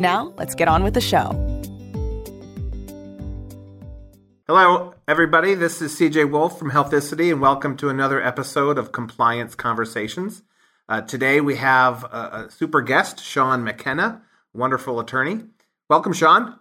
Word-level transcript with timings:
Now, 0.00 0.34
let's 0.36 0.56
get 0.56 0.66
on 0.66 0.82
with 0.82 0.94
the 0.94 1.00
show. 1.00 1.30
Hello, 4.48 4.94
everybody. 5.06 5.54
This 5.54 5.80
is 5.80 5.94
CJ 5.94 6.30
Wolf 6.30 6.58
from 6.58 6.72
Healthicity, 6.72 7.30
and 7.30 7.40
welcome 7.40 7.76
to 7.76 7.88
another 7.88 8.20
episode 8.20 8.76
of 8.76 8.90
Compliance 8.90 9.54
Conversations. 9.54 10.42
Uh, 10.88 11.00
today 11.00 11.40
we 11.40 11.56
have 11.56 12.02
a, 12.04 12.46
a, 12.46 12.50
super 12.50 12.82
guest, 12.82 13.22
Sean 13.22 13.62
McKenna, 13.62 14.22
wonderful 14.52 14.98
attorney. 14.98 15.44
Welcome, 15.88 16.12
Sean. 16.12 16.58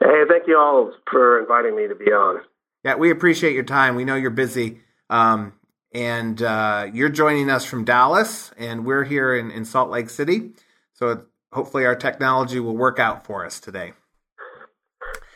Hey, 0.00 0.22
thank 0.28 0.46
you 0.46 0.58
all 0.58 0.92
for 1.10 1.40
inviting 1.40 1.74
me 1.74 1.88
to 1.88 1.94
be 1.94 2.12
on. 2.12 2.42
Yeah, 2.84 2.96
we 2.96 3.10
appreciate 3.10 3.54
your 3.54 3.64
time. 3.64 3.96
We 3.96 4.04
know 4.04 4.14
you're 4.14 4.30
busy. 4.30 4.80
Um, 5.08 5.54
and 5.92 6.42
uh, 6.42 6.88
you're 6.92 7.08
joining 7.08 7.48
us 7.48 7.64
from 7.64 7.84
Dallas, 7.84 8.52
and 8.58 8.84
we're 8.84 9.04
here 9.04 9.34
in, 9.34 9.50
in 9.50 9.64
Salt 9.64 9.90
Lake 9.90 10.10
City. 10.10 10.50
So 10.92 11.24
hopefully, 11.56 11.86
our 11.86 11.96
technology 11.96 12.60
will 12.60 12.76
work 12.76 12.98
out 12.98 13.24
for 13.24 13.44
us 13.44 13.58
today. 13.58 13.94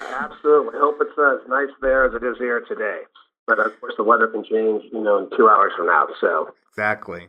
Absolutely. 0.01 0.79
Hope 0.79 0.99
it's 1.01 1.11
as 1.19 1.49
nice 1.49 1.75
there 1.81 2.05
as 2.05 2.15
it 2.15 2.23
is 2.25 2.37
here 2.39 2.61
today. 2.69 3.01
But 3.47 3.59
of 3.59 3.81
course, 3.81 3.95
the 3.97 4.05
weather 4.05 4.29
can 4.29 4.45
change, 4.45 4.85
you 4.93 5.01
know, 5.03 5.19
in 5.19 5.31
two 5.37 5.49
hours 5.49 5.73
from 5.77 5.87
now. 5.87 6.07
So 6.21 6.55
exactly. 6.71 7.29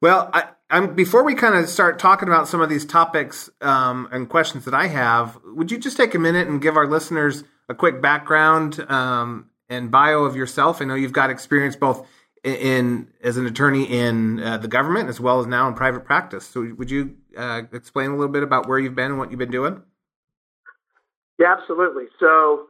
Well, 0.00 0.30
I, 0.32 0.48
am 0.68 0.94
before 0.94 1.24
we 1.24 1.34
kind 1.34 1.54
of 1.54 1.68
start 1.68 1.98
talking 1.98 2.28
about 2.28 2.48
some 2.48 2.60
of 2.60 2.68
these 2.68 2.84
topics 2.84 3.50
um, 3.60 4.08
and 4.10 4.28
questions 4.28 4.64
that 4.64 4.74
I 4.74 4.88
have, 4.88 5.38
would 5.44 5.70
you 5.70 5.78
just 5.78 5.96
take 5.96 6.14
a 6.14 6.18
minute 6.18 6.48
and 6.48 6.60
give 6.60 6.76
our 6.76 6.86
listeners 6.86 7.44
a 7.68 7.74
quick 7.74 8.02
background 8.02 8.80
um, 8.90 9.50
and 9.68 9.90
bio 9.90 10.24
of 10.24 10.36
yourself? 10.36 10.82
I 10.82 10.84
know 10.84 10.94
you've 10.94 11.12
got 11.12 11.30
experience 11.30 11.76
both 11.76 12.06
in 12.44 13.08
as 13.22 13.36
an 13.36 13.46
attorney 13.46 13.84
in 13.84 14.40
uh, 14.40 14.58
the 14.58 14.68
government 14.68 15.08
as 15.08 15.20
well 15.20 15.40
as 15.40 15.46
now 15.46 15.68
in 15.68 15.74
private 15.74 16.04
practice. 16.04 16.46
So, 16.46 16.72
would 16.76 16.90
you 16.90 17.16
uh, 17.36 17.62
explain 17.72 18.10
a 18.10 18.16
little 18.16 18.32
bit 18.32 18.42
about 18.42 18.68
where 18.68 18.78
you've 18.78 18.94
been 18.94 19.12
and 19.12 19.18
what 19.18 19.30
you've 19.30 19.38
been 19.38 19.50
doing? 19.50 19.82
Yeah, 21.38 21.54
absolutely. 21.58 22.04
So, 22.18 22.66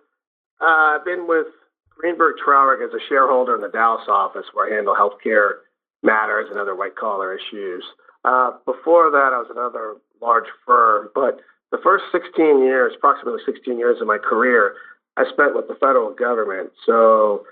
uh, 0.61 0.97
I've 0.99 1.05
been 1.05 1.27
with 1.27 1.47
Greenberg 1.91 2.37
Traurig 2.45 2.87
as 2.87 2.93
a 2.95 3.01
shareholder 3.09 3.55
in 3.55 3.63
the 3.63 3.69
Dallas 3.69 4.07
office, 4.09 4.47
where 4.53 4.73
I 4.73 4.77
handle 4.77 4.95
healthcare 4.95 5.65
matters 6.03 6.49
and 6.51 6.59
other 6.59 6.75
white 6.75 6.97
collar 6.97 7.37
issues. 7.37 7.85
Uh, 8.25 8.53
before 8.65 9.11
that, 9.11 9.33
I 9.33 9.39
was 9.39 9.49
another 9.51 9.97
large 10.21 10.47
firm, 10.67 11.09
but 11.15 11.41
the 11.71 11.79
first 11.83 12.05
16 12.13 12.63
years, 12.63 12.93
approximately 12.97 13.41
16 13.45 13.79
years 13.79 14.01
of 14.01 14.07
my 14.07 14.19
career, 14.19 14.75
I 15.17 15.25
spent 15.31 15.55
with 15.55 15.69
the 15.69 15.75
federal 15.75 16.15
government. 16.15 16.71
So 16.87 17.45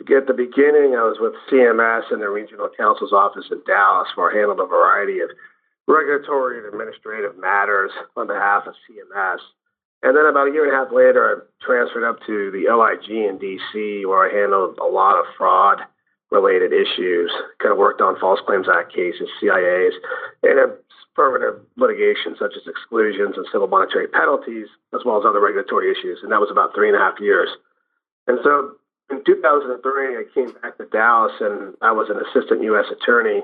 at 0.00 0.26
the 0.26 0.34
beginning, 0.34 0.96
I 0.96 1.04
was 1.04 1.18
with 1.20 1.34
CMS 1.50 2.10
and 2.10 2.20
the 2.20 2.28
regional 2.28 2.68
counsel's 2.76 3.12
office 3.12 3.46
in 3.50 3.62
Dallas, 3.66 4.08
where 4.14 4.32
I 4.32 4.38
handled 4.38 4.60
a 4.60 4.66
variety 4.66 5.20
of 5.20 5.30
regulatory 5.86 6.58
and 6.58 6.66
administrative 6.66 7.38
matters 7.38 7.90
on 8.16 8.26
behalf 8.26 8.66
of 8.66 8.74
CMS. 8.88 9.38
And 10.02 10.16
then 10.16 10.26
about 10.26 10.48
a 10.48 10.52
year 10.52 10.66
and 10.66 10.74
a 10.74 10.76
half 10.76 10.92
later, 10.92 11.22
I 11.22 11.64
transferred 11.64 12.08
up 12.08 12.18
to 12.26 12.50
the 12.50 12.66
OIG 12.68 13.08
in 13.10 13.38
DC, 13.38 14.06
where 14.08 14.26
I 14.26 14.34
handled 14.34 14.78
a 14.78 14.86
lot 14.86 15.18
of 15.18 15.26
fraud 15.38 15.80
related 16.32 16.72
issues, 16.72 17.30
kind 17.60 17.70
of 17.70 17.78
worked 17.78 18.00
on 18.00 18.18
False 18.18 18.40
Claims 18.46 18.66
Act 18.66 18.92
cases, 18.92 19.28
CIAs, 19.40 19.92
and 20.42 20.58
affirmative 21.12 21.60
litigation 21.76 22.34
such 22.38 22.56
as 22.56 22.66
exclusions 22.66 23.36
and 23.36 23.46
civil 23.52 23.68
monetary 23.68 24.08
penalties, 24.08 24.66
as 24.94 25.04
well 25.04 25.20
as 25.20 25.24
other 25.28 25.40
regulatory 25.40 25.92
issues. 25.92 26.18
And 26.22 26.32
that 26.32 26.40
was 26.40 26.50
about 26.50 26.74
three 26.74 26.88
and 26.88 26.96
a 26.96 27.00
half 27.00 27.20
years. 27.20 27.50
And 28.26 28.38
so 28.42 28.72
in 29.12 29.22
2003, 29.24 30.16
I 30.16 30.24
came 30.34 30.52
back 30.62 30.78
to 30.78 30.86
Dallas 30.86 31.32
and 31.40 31.74
I 31.82 31.92
was 31.92 32.08
an 32.08 32.16
assistant 32.16 32.62
U.S. 32.64 32.86
attorney 32.90 33.42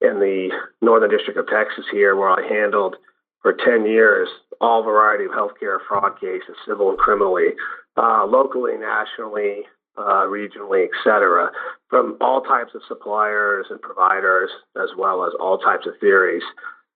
in 0.00 0.20
the 0.20 0.50
Northern 0.80 1.10
District 1.10 1.38
of 1.38 1.48
Texas 1.48 1.84
here, 1.90 2.14
where 2.14 2.30
I 2.30 2.46
handled 2.46 2.96
for 3.42 3.52
10 3.52 3.86
years 3.86 4.28
all 4.60 4.82
variety 4.82 5.24
of 5.24 5.32
healthcare 5.32 5.78
fraud 5.88 6.20
cases, 6.20 6.56
civil 6.66 6.90
and 6.90 6.98
criminally, 6.98 7.54
uh, 7.96 8.24
locally, 8.26 8.76
nationally, 8.78 9.66
uh, 9.96 10.26
regionally, 10.26 10.84
et 10.84 10.94
cetera, 11.02 11.50
from 11.90 12.16
all 12.20 12.40
types 12.42 12.74
of 12.74 12.82
suppliers 12.86 13.66
and 13.70 13.82
providers, 13.82 14.50
as 14.76 14.90
well 14.96 15.26
as 15.26 15.32
all 15.40 15.58
types 15.58 15.86
of 15.86 15.94
theories, 16.00 16.42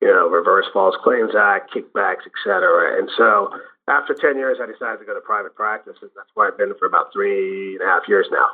you 0.01 0.09
know, 0.09 0.29
reverse 0.29 0.67
false 0.73 0.95
claims 1.03 1.35
act, 1.37 1.75
kickbacks, 1.75 2.27
et 2.27 2.33
cetera. 2.45 2.99
And 2.99 3.11
so 3.17 3.51
after 3.93 4.15
10 4.15 4.37
years, 4.39 4.59
I 4.63 4.67
decided 4.67 4.99
to 5.01 5.05
go 5.05 5.15
to 5.15 5.21
private 5.21 5.55
practice, 5.55 5.97
and 6.01 6.11
that's 6.17 6.29
where 6.35 6.49
I've 6.49 6.59
been 6.59 6.73
for 6.79 6.87
about 6.87 7.13
three 7.13 7.77
and 7.77 7.83
a 7.83 7.87
half 7.87 8.09
years 8.09 8.27
now. 8.33 8.47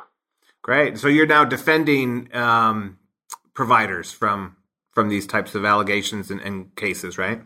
Great. 0.61 0.97
So 0.97 1.07
you're 1.07 1.25
now 1.25 1.45
defending 1.45 2.33
um, 2.35 2.99
providers 3.53 4.11
from 4.11 4.55
from 4.93 5.07
these 5.07 5.27
types 5.27 5.55
of 5.55 5.63
allegations 5.63 6.29
and, 6.29 6.41
and, 6.41 6.75
cases, 6.75 7.17
right? 7.17 7.41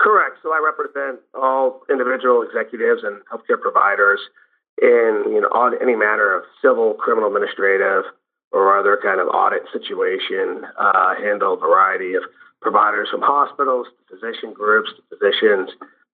Correct. 0.00 0.38
So 0.42 0.48
I 0.52 0.60
represent 0.64 1.20
all 1.34 1.82
individual 1.88 2.42
executives 2.42 3.02
and 3.04 3.20
healthcare 3.30 3.60
providers 3.60 4.18
in 4.80 5.24
you 5.28 5.40
know 5.40 5.48
on 5.48 5.74
any 5.80 5.94
matter 5.94 6.34
of 6.34 6.42
civil, 6.60 6.94
criminal, 6.94 7.28
administrative, 7.28 8.04
or 8.50 8.76
other 8.76 8.98
kind 9.00 9.20
of 9.20 9.28
audit 9.28 9.62
situation. 9.72 10.64
Uh, 10.76 11.14
handle 11.14 11.54
a 11.54 11.56
variety 11.56 12.14
of 12.14 12.24
providers 12.60 13.08
from 13.10 13.20
hospitals 13.22 13.86
to 13.86 14.16
physician 14.16 14.52
groups 14.52 14.90
to 14.96 15.16
physicians 15.16 15.70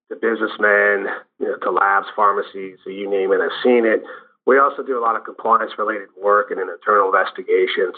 to 0.08 0.16
businessmen, 0.16 1.08
you 1.38 1.46
know, 1.46 1.56
to 1.62 1.70
labs, 1.70 2.06
pharmacies, 2.16 2.78
so 2.84 2.90
you 2.90 3.08
name 3.08 3.32
it, 3.32 3.40
I've 3.40 3.62
seen 3.62 3.84
it. 3.84 4.02
We 4.46 4.58
also 4.58 4.82
do 4.82 4.98
a 4.98 5.02
lot 5.02 5.16
of 5.16 5.24
compliance 5.24 5.72
related 5.76 6.08
work 6.16 6.50
and 6.50 6.58
internal 6.58 7.12
investigations 7.12 7.94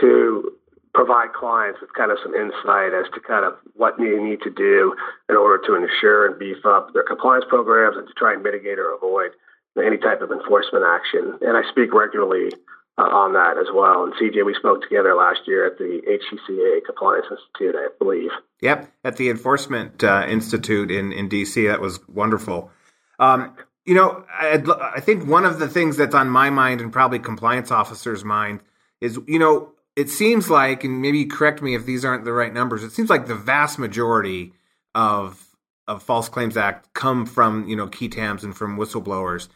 to 0.00 0.52
provide 0.94 1.32
clients 1.32 1.80
with 1.80 1.92
kind 1.94 2.10
of 2.10 2.18
some 2.22 2.34
insight 2.34 2.92
as 2.92 3.06
to 3.14 3.20
kind 3.20 3.44
of 3.44 3.54
what 3.74 3.96
they 3.96 4.18
need 4.18 4.42
to 4.42 4.50
do 4.50 4.94
in 5.28 5.36
order 5.36 5.62
to 5.66 5.74
ensure 5.74 6.26
and 6.26 6.38
beef 6.38 6.66
up 6.66 6.92
their 6.92 7.04
compliance 7.04 7.44
programs 7.48 7.96
and 7.96 8.06
to 8.06 8.12
try 8.14 8.34
and 8.34 8.42
mitigate 8.42 8.78
or 8.78 8.92
avoid 8.92 9.30
any 9.78 9.96
type 9.96 10.20
of 10.20 10.30
enforcement 10.30 10.84
action. 10.84 11.38
And 11.40 11.56
I 11.56 11.62
speak 11.70 11.94
regularly 11.94 12.52
uh, 12.98 13.02
on 13.02 13.32
that 13.32 13.56
as 13.58 13.68
well. 13.74 14.04
And 14.04 14.12
CJ, 14.14 14.44
we 14.44 14.54
spoke 14.54 14.82
together 14.82 15.14
last 15.14 15.40
year 15.46 15.66
at 15.66 15.78
the 15.78 16.00
HCCA 16.06 16.84
Compliance 16.84 17.26
Institute, 17.30 17.74
I 17.76 17.88
believe. 17.98 18.30
Yep, 18.60 18.92
at 19.04 19.16
the 19.16 19.30
Enforcement 19.30 20.04
uh, 20.04 20.26
Institute 20.28 20.90
in, 20.90 21.12
in 21.12 21.28
DC. 21.28 21.68
That 21.68 21.80
was 21.80 22.06
wonderful. 22.08 22.70
Um, 23.18 23.56
you 23.84 23.94
know, 23.94 24.24
I'd, 24.38 24.68
I 24.68 25.00
think 25.00 25.26
one 25.26 25.44
of 25.44 25.58
the 25.58 25.68
things 25.68 25.96
that's 25.96 26.14
on 26.14 26.28
my 26.28 26.50
mind 26.50 26.80
and 26.80 26.92
probably 26.92 27.18
compliance 27.18 27.70
officers' 27.70 28.24
mind 28.24 28.60
is, 29.00 29.18
you 29.26 29.38
know, 29.38 29.72
it 29.96 30.08
seems 30.08 30.48
like, 30.48 30.84
and 30.84 31.02
maybe 31.02 31.24
correct 31.24 31.60
me 31.62 31.74
if 31.74 31.84
these 31.84 32.04
aren't 32.04 32.24
the 32.24 32.32
right 32.32 32.52
numbers, 32.52 32.82
it 32.82 32.92
seems 32.92 33.10
like 33.10 33.26
the 33.26 33.34
vast 33.34 33.78
majority 33.78 34.52
of 34.94 35.48
of 35.88 36.00
False 36.00 36.28
Claims 36.28 36.56
Act 36.56 36.94
come 36.94 37.26
from, 37.26 37.66
you 37.66 37.74
know, 37.74 37.88
qui 37.88 38.08
tams 38.08 38.44
and 38.44 38.56
from 38.56 38.76
whistleblowers. 38.76 39.48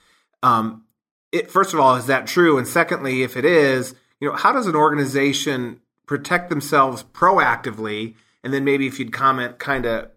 Um, 0.43 0.85
it, 1.32 1.50
first 1.50 1.75
of 1.75 1.81
all, 1.81 1.97
is 1.97 2.06
that 2.06 2.26
true? 2.26 2.59
And 2.59 2.66
secondly, 2.66 3.22
if 3.22 3.37
it 3.37 3.44
is, 3.44 3.94
you 4.20 4.28
know, 4.28 4.37
how 4.37 4.53
does 4.53 4.66
an 4.66 4.75
organization 4.76 5.81
protect 6.06 6.50
themselves 6.50 7.04
proactively? 7.04 8.14
And 8.42 8.53
then 8.53 8.64
maybe 8.64 8.87
if 8.87 8.98
you'd 8.98 9.12
comment 9.12 9.59
kind 9.59 9.87
of 9.87 10.10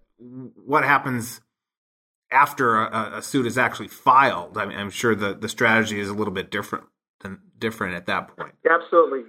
what 0.65 0.83
happens 0.83 1.41
after 2.31 2.75
a, 2.75 3.17
a, 3.17 3.21
suit 3.21 3.45
is 3.45 3.57
actually 3.57 3.88
filed. 3.88 4.57
I 4.57 4.63
I'm 4.63 4.91
sure 4.91 5.15
the, 5.15 5.33
the 5.33 5.50
strategy 5.50 6.00
is 6.00 6.09
a 6.09 6.13
little 6.13 6.33
bit 6.33 6.51
different 6.51 6.85
than 7.21 7.39
different 7.57 7.95
at 7.95 8.05
that 8.05 8.35
point. 8.35 8.53
Absolutely. 8.69 9.23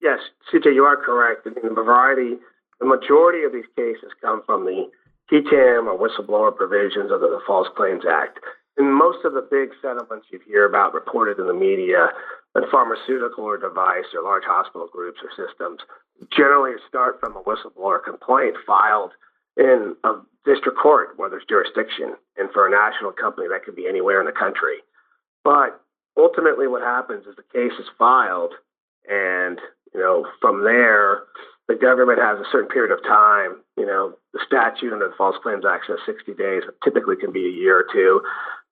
Yes, 0.00 0.20
CJ, 0.52 0.74
you 0.74 0.84
are 0.84 0.96
correct. 0.96 1.46
I 1.46 1.50
mean, 1.50 1.74
the 1.74 1.82
variety, 1.82 2.36
the 2.78 2.86
majority 2.86 3.44
of 3.44 3.52
these 3.52 3.68
cases 3.74 4.12
come 4.20 4.42
from 4.46 4.64
the 4.64 4.88
qui 5.28 5.42
tam 5.42 5.88
or 5.88 5.98
whistleblower 5.98 6.54
provisions 6.54 7.10
of 7.10 7.20
the 7.20 7.40
False 7.46 7.68
Claims 7.76 8.04
Act. 8.08 8.38
And 8.76 8.92
most 8.92 9.24
of 9.24 9.32
the 9.32 9.46
big 9.48 9.70
settlements 9.80 10.26
you 10.30 10.40
hear 10.46 10.66
about 10.66 10.92
reported 10.92 11.38
in 11.38 11.46
the 11.46 11.54
media 11.54 12.08
in 12.54 12.62
pharmaceutical 12.70 13.44
or 13.44 13.56
device 13.56 14.04
or 14.14 14.22
large 14.22 14.44
hospital 14.44 14.88
groups 14.92 15.20
or 15.22 15.30
systems 15.32 15.80
generally 16.34 16.72
start 16.88 17.20
from 17.20 17.36
a 17.36 17.42
whistleblower 17.42 18.02
complaint 18.02 18.56
filed 18.66 19.12
in 19.56 19.96
a 20.04 20.12
district 20.44 20.78
court 20.78 21.16
where 21.16 21.30
there's 21.30 21.44
jurisdiction. 21.48 22.14
And 22.36 22.50
for 22.52 22.66
a 22.66 22.70
national 22.70 23.12
company, 23.12 23.48
that 23.48 23.64
could 23.64 23.76
be 23.76 23.88
anywhere 23.88 24.20
in 24.20 24.26
the 24.26 24.32
country. 24.32 24.84
But 25.42 25.80
ultimately, 26.16 26.66
what 26.66 26.82
happens 26.82 27.26
is 27.26 27.36
the 27.36 27.48
case 27.52 27.78
is 27.78 27.86
filed, 27.98 28.52
and 29.08 29.60
you 29.94 30.00
know 30.00 30.26
from 30.40 30.64
there, 30.64 31.22
the 31.68 31.74
government 31.76 32.18
has 32.18 32.38
a 32.38 32.50
certain 32.50 32.68
period 32.68 32.92
of 32.92 33.02
time 33.04 33.62
you 33.76 33.84
know, 33.84 34.14
the 34.32 34.40
statute 34.46 34.92
under 34.92 35.08
the 35.08 35.14
False 35.16 35.36
Claims 35.42 35.64
Act 35.68 35.86
says 35.86 35.98
60 36.06 36.34
days, 36.34 36.62
typically 36.82 37.16
can 37.16 37.32
be 37.32 37.46
a 37.46 37.50
year 37.50 37.80
or 37.80 37.86
two, 37.92 38.22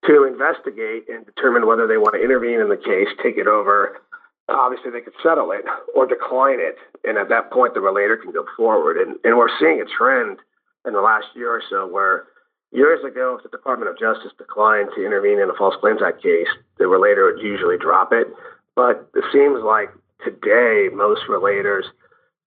to 0.06 0.25
investigate 0.25 1.09
and 1.09 1.25
determine 1.25 1.67
whether 1.67 1.87
they 1.87 1.97
want 1.97 2.15
to 2.15 2.23
intervene 2.23 2.61
in 2.61 2.69
the 2.69 2.77
case, 2.77 3.09
take 3.23 3.37
it 3.37 3.47
over. 3.47 4.01
Obviously, 4.49 4.91
they 4.91 5.01
could 5.01 5.17
settle 5.23 5.53
it 5.53 5.65
or 5.95 6.06
decline 6.06 6.61
it. 6.61 6.77
And 7.05 7.17
at 7.17 7.29
that 7.29 7.51
point, 7.51 7.73
the 7.73 7.81
relator 7.81 8.17
can 8.17 8.33
go 8.33 8.45
forward. 8.56 8.97
And, 8.97 9.17
and 9.25 9.37
we're 9.37 9.53
seeing 9.59 9.81
a 9.81 9.89
trend 9.89 10.39
in 10.87 10.93
the 10.93 11.01
last 11.01 11.27
year 11.35 11.53
or 11.53 11.62
so 11.69 11.87
where 11.87 12.25
years 12.73 13.01
ago, 13.05 13.37
if 13.37 13.43
the 13.43 13.56
Department 13.56 13.91
of 13.91 13.99
Justice 13.99 14.33
declined 14.37 14.91
to 14.97 15.05
intervene 15.05 15.41
in 15.41 15.49
a 15.49 15.55
False 15.56 15.77
Claims 15.81 16.03
Act 16.05 16.23
case, 16.23 16.49
the 16.79 16.87
relator 16.87 17.25
would 17.25 17.43
usually 17.43 17.79
drop 17.79 18.12
it. 18.12 18.29
But 18.77 19.09
it 19.15 19.25
seems 19.33 19.62
like 19.65 19.89
today, 20.25 20.89
most 20.93 21.23
relators 21.29 21.85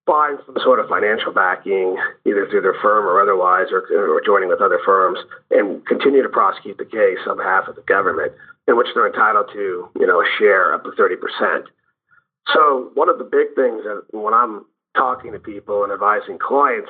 find 0.07 0.39
some 0.45 0.55
sort 0.63 0.79
of 0.79 0.87
financial 0.87 1.31
backing, 1.31 1.97
either 2.25 2.47
through 2.49 2.61
their 2.61 2.79
firm 2.81 3.05
or 3.05 3.21
otherwise, 3.21 3.67
or, 3.69 3.83
or 3.91 4.21
joining 4.25 4.47
with 4.47 4.61
other 4.61 4.79
firms, 4.83 5.19
and 5.51 5.85
continue 5.85 6.23
to 6.23 6.29
prosecute 6.29 6.77
the 6.79 6.85
case 6.85 7.19
on 7.27 7.37
behalf 7.37 7.67
of 7.67 7.75
the 7.75 7.83
government, 7.83 8.31
in 8.67 8.77
which 8.77 8.87
they're 8.95 9.05
entitled 9.05 9.51
to, 9.53 9.89
you 9.99 10.07
know, 10.07 10.21
a 10.21 10.25
share 10.39 10.73
up 10.73 10.83
to 10.85 10.91
30%. 10.91 11.67
So 12.55 12.91
one 12.95 13.09
of 13.09 13.19
the 13.19 13.25
big 13.25 13.53
things 13.55 13.83
that 13.83 14.07
when 14.11 14.33
I'm 14.33 14.65
talking 14.95 15.33
to 15.33 15.39
people 15.39 15.83
and 15.83 15.91
advising 15.91 16.39
clients 16.39 16.89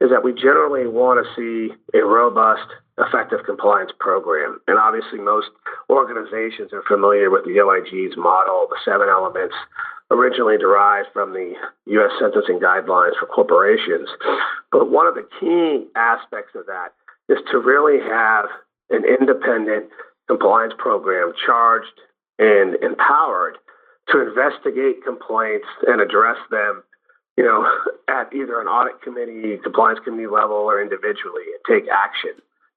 is 0.00 0.10
that 0.10 0.24
we 0.24 0.32
generally 0.32 0.88
want 0.88 1.22
to 1.22 1.26
see 1.36 1.72
a 1.96 2.02
robust, 2.02 2.66
effective 2.98 3.44
compliance 3.46 3.92
program. 3.98 4.60
And 4.66 4.78
obviously, 4.78 5.20
most 5.20 5.48
organizations 5.88 6.72
are 6.72 6.82
familiar 6.88 7.30
with 7.30 7.44
the 7.44 7.60
OIG's 7.60 8.16
model, 8.16 8.66
the 8.68 8.76
seven 8.84 9.08
elements 9.08 9.54
originally 10.10 10.58
derived 10.58 11.08
from 11.12 11.32
the 11.32 11.54
U.S. 11.86 12.10
sentencing 12.20 12.60
guidelines 12.60 13.18
for 13.18 13.26
corporations. 13.26 14.08
But 14.70 14.90
one 14.90 15.06
of 15.06 15.14
the 15.14 15.26
key 15.40 15.86
aspects 15.96 16.52
of 16.54 16.66
that 16.66 16.92
is 17.28 17.38
to 17.52 17.58
really 17.58 18.00
have 18.02 18.46
an 18.90 19.04
independent 19.04 19.86
compliance 20.28 20.74
program 20.78 21.32
charged 21.46 21.94
and 22.38 22.74
empowered 22.82 23.56
to 24.10 24.20
investigate 24.20 25.04
complaints 25.04 25.66
and 25.86 26.00
address 26.00 26.36
them 26.50 26.82
you 27.36 27.44
know, 27.44 27.66
at 28.08 28.32
either 28.32 28.60
an 28.60 28.66
audit 28.66 29.02
committee, 29.02 29.58
compliance 29.62 29.98
committee 30.04 30.26
level, 30.26 30.56
or 30.56 30.80
individually 30.80 31.42
and 31.50 31.62
take 31.66 31.90
action. 31.90 32.30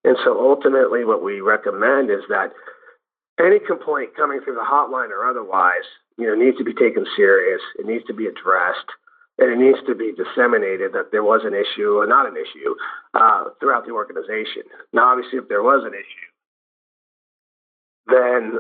And 0.04 0.18
so 0.24 0.40
ultimately, 0.40 1.06
what 1.06 1.24
we 1.24 1.42
recommend 1.42 2.10
is 2.10 2.24
that 2.30 2.54
any 3.40 3.60
complaint 3.60 4.16
coming 4.16 4.42
through 4.42 4.56
the 4.56 4.66
hotline 4.66 5.10
or 5.10 5.26
otherwise, 5.26 5.86
you 6.18 6.26
know, 6.26 6.36
needs 6.36 6.58
to 6.58 6.64
be 6.64 6.74
taken 6.74 7.06
serious. 7.16 7.62
It 7.78 7.86
needs 7.86 8.04
to 8.06 8.14
be 8.14 8.26
addressed, 8.26 8.90
and 9.38 9.52
it 9.52 9.58
needs 9.58 9.80
to 9.88 9.96
be 9.96 10.14
disseminated 10.14 10.94
that 10.94 11.12
there 11.12 11.24
was 11.24 11.42
an 11.44 11.54
issue 11.54 11.98
or 11.98 12.08
not 12.08 12.28
an 12.28 12.36
issue 12.36 12.76
uh, 13.14 13.46
throughout 13.60 13.86
the 13.86 13.94
organization. 13.94 14.64
Now, 14.94 15.12
obviously, 15.12 15.40
if 15.40 15.48
there 15.48 15.64
was 15.64 15.84
an 15.86 15.94
issue, 15.94 16.30
then 18.08 18.60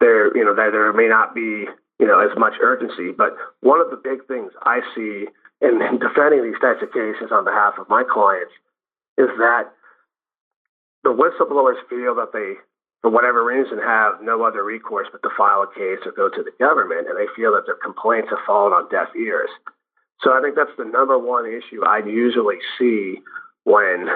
there, 0.00 0.36
you 0.36 0.44
know, 0.44 0.54
there 0.54 0.92
may 0.92 1.08
not 1.08 1.34
be 1.34 1.66
you 2.02 2.08
know, 2.08 2.18
as 2.18 2.36
much 2.36 2.54
urgency. 2.60 3.12
But 3.16 3.36
one 3.60 3.80
of 3.80 3.90
the 3.90 3.96
big 3.96 4.26
things 4.26 4.50
I 4.62 4.80
see 4.92 5.30
in, 5.62 5.78
in 5.80 6.02
defending 6.02 6.42
these 6.42 6.58
types 6.60 6.82
of 6.82 6.90
cases 6.90 7.30
on 7.30 7.44
behalf 7.44 7.74
of 7.78 7.88
my 7.88 8.02
clients 8.02 8.50
is 9.16 9.30
that 9.38 9.70
the 11.04 11.14
whistleblowers 11.14 11.78
feel 11.88 12.18
that 12.18 12.34
they, 12.34 12.58
for 13.02 13.10
whatever 13.10 13.44
reason, 13.44 13.78
have 13.78 14.22
no 14.22 14.44
other 14.44 14.64
recourse 14.64 15.08
but 15.10 15.22
to 15.22 15.30
file 15.36 15.62
a 15.62 15.74
case 15.74 15.98
or 16.06 16.12
go 16.12 16.28
to 16.28 16.42
the 16.42 16.52
government, 16.58 17.08
and 17.08 17.18
they 17.18 17.26
feel 17.34 17.52
that 17.52 17.66
their 17.66 17.78
complaints 17.82 18.30
have 18.30 18.38
fallen 18.46 18.72
on 18.72 18.88
deaf 18.88 19.08
ears. 19.18 19.50
So 20.22 20.32
I 20.32 20.40
think 20.40 20.54
that's 20.54 20.76
the 20.78 20.84
number 20.84 21.18
one 21.18 21.46
issue 21.46 21.84
I 21.84 21.98
usually 21.98 22.58
see 22.78 23.18
when 23.64 24.08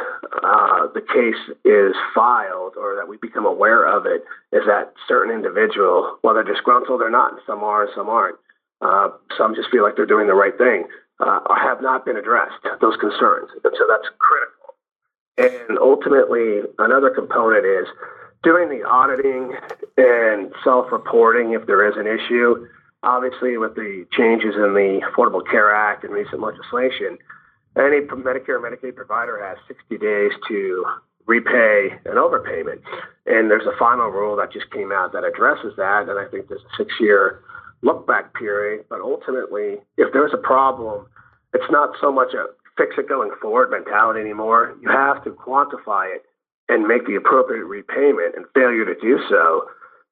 uh, 0.43 0.87
the 0.95 1.03
case 1.03 1.39
is 1.65 1.95
filed 2.15 2.75
or 2.77 2.97
that 2.97 3.09
we 3.09 3.17
become 3.17 3.47
aware 3.47 3.85
of 3.85 4.07
it 4.07 4.23
is 4.53 4.63
that 4.67 4.93
certain 5.07 5.35
individual, 5.35 6.19
whether 6.23 6.43
disgruntled 6.43 7.03
or 7.03 7.11
not, 7.11 7.35
some 7.47 7.63
are 7.63 7.89
some 7.95 8.09
aren't, 8.09 8.37
uh, 8.81 9.09
some 9.37 9.55
just 9.55 9.71
feel 9.71 9.83
like 9.83 9.97
they're 9.97 10.07
doing 10.07 10.27
the 10.27 10.35
right 10.35 10.57
thing, 10.59 10.85
uh, 11.21 11.41
have 11.57 11.81
not 11.81 12.05
been 12.05 12.17
addressed, 12.17 12.63
those 12.81 12.97
concerns. 12.97 13.51
And 13.65 13.75
so 13.77 13.87
that's 13.89 14.09
critical. 14.19 14.75
And 15.39 15.79
ultimately, 15.79 16.63
another 16.79 17.11
component 17.11 17.67
is 17.67 17.87
doing 18.43 18.69
the 18.69 18.87
auditing 18.87 19.55
and 19.97 20.53
self 20.65 20.91
reporting 20.93 21.53
if 21.53 21.67
there 21.67 21.87
is 21.89 21.97
an 21.97 22.07
issue. 22.07 22.67
Obviously, 23.03 23.57
with 23.57 23.75
the 23.75 24.07
changes 24.13 24.55
in 24.57 24.75
the 24.75 25.01
Affordable 25.07 25.47
Care 25.49 25.75
Act 25.75 26.05
and 26.05 26.13
recent 26.13 26.41
legislation, 26.41 27.19
any 27.77 28.01
Medicare 28.01 28.57
or 28.57 28.61
Medicaid 28.61 28.97
provider 28.97 29.39
has 29.45 29.59
60 29.69 29.99
days 29.99 30.33
to 30.49 30.85
repay 31.27 31.91
an 32.05 32.17
overpayment. 32.17 32.81
And 33.27 33.51
there's 33.51 33.67
a 33.67 33.77
final 33.79 34.09
rule 34.09 34.37
that 34.37 34.53
just 34.53 34.71
came 34.71 34.93
out 34.93 35.13
that 35.13 35.25
addresses 35.25 35.75
that. 35.77 36.09
And 36.09 36.19
I 36.19 36.27
think 36.31 36.49
there's 36.49 36.63
a 36.63 36.77
six 36.77 36.95
year 36.99 37.43
look 37.83 38.07
back 38.07 38.35
period. 38.35 38.87
But 38.89 39.01
ultimately, 39.01 39.79
if 39.97 40.13
there's 40.13 40.33
a 40.33 40.39
problem, 40.39 41.07
it's 41.53 41.71
not 41.71 41.91
so 42.01 42.11
much 42.11 42.35
a 42.35 42.47
fix 42.77 42.95
it 42.99 43.09
going 43.09 43.31
forward 43.41 43.71
mentality 43.71 44.21
anymore. 44.21 44.77
You 44.83 44.91
have 44.91 45.25
to 45.25 45.31
quantify 45.31 46.15
it 46.15 46.26
and 46.69 46.87
make 46.87 47.07
the 47.07 47.15
appropriate 47.15 47.65
repayment. 47.65 48.37
And 48.37 48.45
failure 48.55 48.85
to 48.85 48.95
do 49.01 49.19
so 49.29 49.67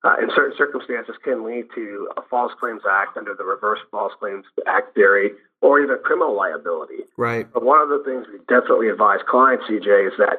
uh, 0.04 0.16
in 0.22 0.28
certain 0.34 0.56
circumstances 0.56 1.16
can 1.24 1.44
lead 1.46 1.66
to 1.74 2.08
a 2.16 2.22
false 2.28 2.52
claims 2.60 2.82
act 2.88 3.16
under 3.16 3.34
the 3.34 3.44
reverse 3.44 3.80
false 3.90 4.12
claims 4.18 4.44
act 4.66 4.94
theory 4.94 5.30
or 5.60 5.80
even 5.80 5.96
criminal 6.04 6.36
liability. 6.36 7.04
Right. 7.16 7.50
But 7.52 7.64
one 7.64 7.80
of 7.80 7.88
the 7.88 8.02
things 8.04 8.26
we 8.30 8.38
definitely 8.48 8.88
advise 8.88 9.20
clients, 9.26 9.64
CJ, 9.64 10.08
is 10.08 10.12
that 10.18 10.38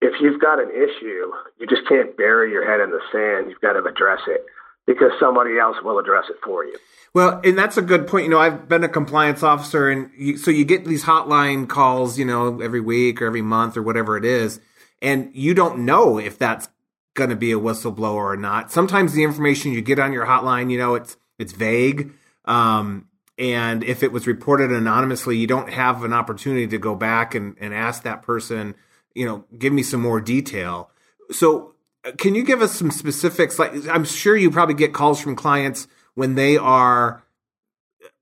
if 0.00 0.20
you've 0.20 0.40
got 0.40 0.60
an 0.60 0.70
issue, 0.70 1.32
you 1.58 1.66
just 1.66 1.88
can't 1.88 2.16
bury 2.16 2.52
your 2.52 2.64
head 2.68 2.80
in 2.80 2.90
the 2.90 3.00
sand. 3.10 3.50
You've 3.50 3.60
got 3.60 3.72
to 3.72 3.84
address 3.84 4.20
it 4.28 4.44
because 4.86 5.10
somebody 5.18 5.58
else 5.58 5.76
will 5.82 5.98
address 5.98 6.24
it 6.30 6.36
for 6.44 6.64
you. 6.64 6.76
Well, 7.14 7.40
and 7.42 7.58
that's 7.58 7.76
a 7.76 7.82
good 7.82 8.06
point. 8.06 8.24
You 8.24 8.30
know, 8.30 8.38
I've 8.38 8.68
been 8.68 8.84
a 8.84 8.88
compliance 8.88 9.42
officer, 9.42 9.88
and 9.88 10.10
you, 10.16 10.36
so 10.36 10.50
you 10.50 10.64
get 10.64 10.84
these 10.84 11.04
hotline 11.04 11.68
calls, 11.68 12.18
you 12.18 12.24
know, 12.24 12.60
every 12.60 12.80
week 12.80 13.20
or 13.20 13.26
every 13.26 13.42
month 13.42 13.76
or 13.76 13.82
whatever 13.82 14.16
it 14.16 14.24
is, 14.24 14.60
and 15.00 15.30
you 15.34 15.54
don't 15.54 15.80
know 15.80 16.18
if 16.18 16.38
that's 16.38 16.68
going 17.14 17.30
to 17.30 17.36
be 17.36 17.52
a 17.52 17.58
whistleblower 17.58 18.14
or 18.14 18.36
not. 18.36 18.70
Sometimes 18.70 19.12
the 19.12 19.24
information 19.24 19.72
you 19.72 19.82
get 19.82 19.98
on 19.98 20.12
your 20.12 20.26
hotline, 20.26 20.70
you 20.70 20.78
know, 20.78 20.94
it's 20.94 21.16
it's 21.38 21.52
vague. 21.52 22.12
Um, 22.44 23.08
and 23.38 23.84
if 23.84 24.02
it 24.02 24.10
was 24.10 24.26
reported 24.26 24.72
anonymously, 24.72 25.36
you 25.36 25.46
don't 25.46 25.70
have 25.70 26.02
an 26.02 26.12
opportunity 26.12 26.66
to 26.66 26.78
go 26.78 26.96
back 26.96 27.34
and, 27.34 27.56
and 27.60 27.72
ask 27.72 28.02
that 28.02 28.22
person, 28.22 28.74
you 29.14 29.24
know, 29.24 29.44
give 29.56 29.72
me 29.72 29.82
some 29.82 30.00
more 30.00 30.20
detail. 30.20 30.90
So, 31.30 31.74
uh, 32.04 32.12
can 32.12 32.34
you 32.34 32.42
give 32.42 32.62
us 32.62 32.72
some 32.72 32.90
specifics? 32.90 33.58
Like, 33.58 33.72
I'm 33.88 34.04
sure 34.04 34.36
you 34.36 34.50
probably 34.50 34.74
get 34.74 34.92
calls 34.92 35.20
from 35.20 35.36
clients 35.36 35.86
when 36.14 36.34
they 36.34 36.56
are 36.56 37.22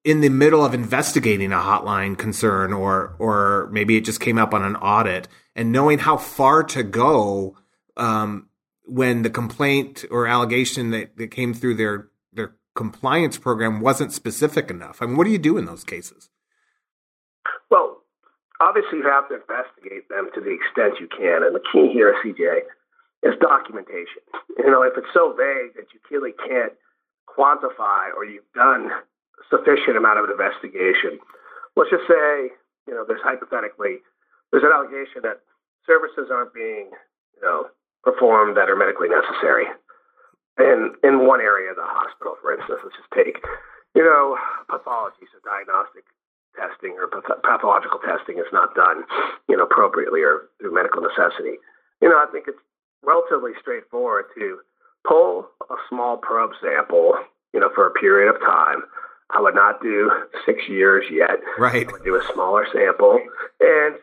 in 0.05 0.21
the 0.21 0.29
middle 0.29 0.65
of 0.65 0.75
investigating 0.75 1.53
a 1.53 1.57
hotline 1.57 2.17
concern, 2.17 2.73
or 2.73 3.17
or 3.19 3.69
maybe 3.73 3.97
it 3.97 4.05
just 4.05 4.21
came 4.21 4.39
up 4.39 4.53
on 4.53 4.63
an 4.63 4.77
audit, 4.77 5.29
and 5.57 5.73
knowing 5.73 5.99
how 5.99 6.17
far 6.17 6.63
to 6.63 6.85
go 6.85 7.57
um, 7.97 8.49
when 8.85 9.23
the 9.23 9.31
complaint 9.31 10.05
or 10.11 10.29
allegation 10.29 10.91
that, 10.91 11.17
that 11.17 11.33
came 11.33 11.53
through 11.53 11.75
their 11.75 12.09
their 12.33 12.55
compliance 12.77 13.39
program 13.39 13.81
wasn't 13.81 14.13
specific 14.13 14.71
enough. 14.71 15.01
I 15.01 15.07
mean, 15.07 15.17
what 15.17 15.25
do 15.25 15.31
you 15.31 15.39
do 15.39 15.57
in 15.57 15.65
those 15.65 15.83
cases? 15.83 16.29
Well, 17.71 18.03
obviously, 18.61 18.99
you 18.99 19.05
have 19.05 19.29
to 19.31 19.41
investigate 19.41 20.09
them 20.09 20.29
to 20.35 20.41
the 20.41 20.53
extent 20.53 21.01
you 21.01 21.09
can. 21.09 21.43
And 21.43 21.57
the 21.57 21.65
key 21.73 21.91
here, 21.91 22.11
at 22.11 22.23
CJ, 22.23 22.61
is 23.25 23.35
documentation. 23.41 24.23
You 24.59 24.71
know, 24.71 24.83
if 24.83 24.93
it's 24.97 25.09
so 25.15 25.33
vague 25.33 25.75
that 25.75 25.89
you 25.93 26.01
really 26.11 26.33
can't 26.47 26.75
quantify 27.27 28.13
or 28.15 28.25
you've 28.25 28.47
done 28.55 28.91
sufficient 29.51 29.97
amount 29.97 30.21
of 30.21 30.31
investigation, 30.31 31.19
let's 31.77 31.91
just 31.91 32.07
say, 32.07 32.53
you 32.87 32.95
know, 32.95 33.05
there's 33.09 33.25
hypothetically, 33.25 34.05
there's 34.51 34.65
an 34.65 34.73
allegation 34.73 35.23
that 35.23 35.41
services 35.87 36.29
aren't 36.31 36.55
being, 36.55 36.91
you 37.37 37.43
know, 37.43 37.67
performed 38.03 38.57
that 38.57 38.71
are 38.71 38.77
medically 38.77 39.09
necessary 39.09 39.67
in 40.59 40.93
in 41.05 41.27
one 41.27 41.41
area 41.41 41.71
of 41.71 41.77
the 41.77 41.85
hospital, 41.85 42.37
for 42.41 42.53
instance, 42.53 42.81
let's 42.83 42.97
just 42.97 43.13
take, 43.13 43.45
you 43.95 44.05
know, 44.05 44.37
pathology, 44.69 45.29
so 45.29 45.39
diagnostic 45.45 46.05
testing 46.57 46.97
or 46.97 47.09
path- 47.09 47.43
pathological 47.45 48.01
testing 48.01 48.39
is 48.39 48.49
not 48.53 48.75
done, 48.75 49.05
you 49.49 49.57
know, 49.57 49.65
appropriately 49.65 50.23
or 50.23 50.49
through 50.61 50.73
medical 50.73 51.03
necessity. 51.03 51.61
You 52.01 52.09
know, 52.09 52.17
I 52.17 52.27
think 52.33 52.49
it's 52.49 52.61
relatively 53.05 53.53
straightforward 53.61 54.27
to 54.39 54.61
pull 55.07 55.49
a 55.69 55.77
small 55.89 56.17
probe 56.17 56.53
sample, 56.61 57.15
you 57.53 57.61
know, 57.61 57.69
for 57.75 57.87
a 57.87 57.93
period 57.93 58.35
of 58.35 58.41
time. 58.41 58.83
I 59.29 59.41
would 59.41 59.55
not 59.55 59.83
do 59.83 60.11
six 60.47 60.63
years 60.69 61.05
yet. 61.11 61.43
Right. 61.59 61.87
I 61.87 61.93
would 61.93 62.05
do 62.05 62.15
a 62.15 62.25
smaller 62.33 62.67
sample 62.73 63.21
and 63.61 63.97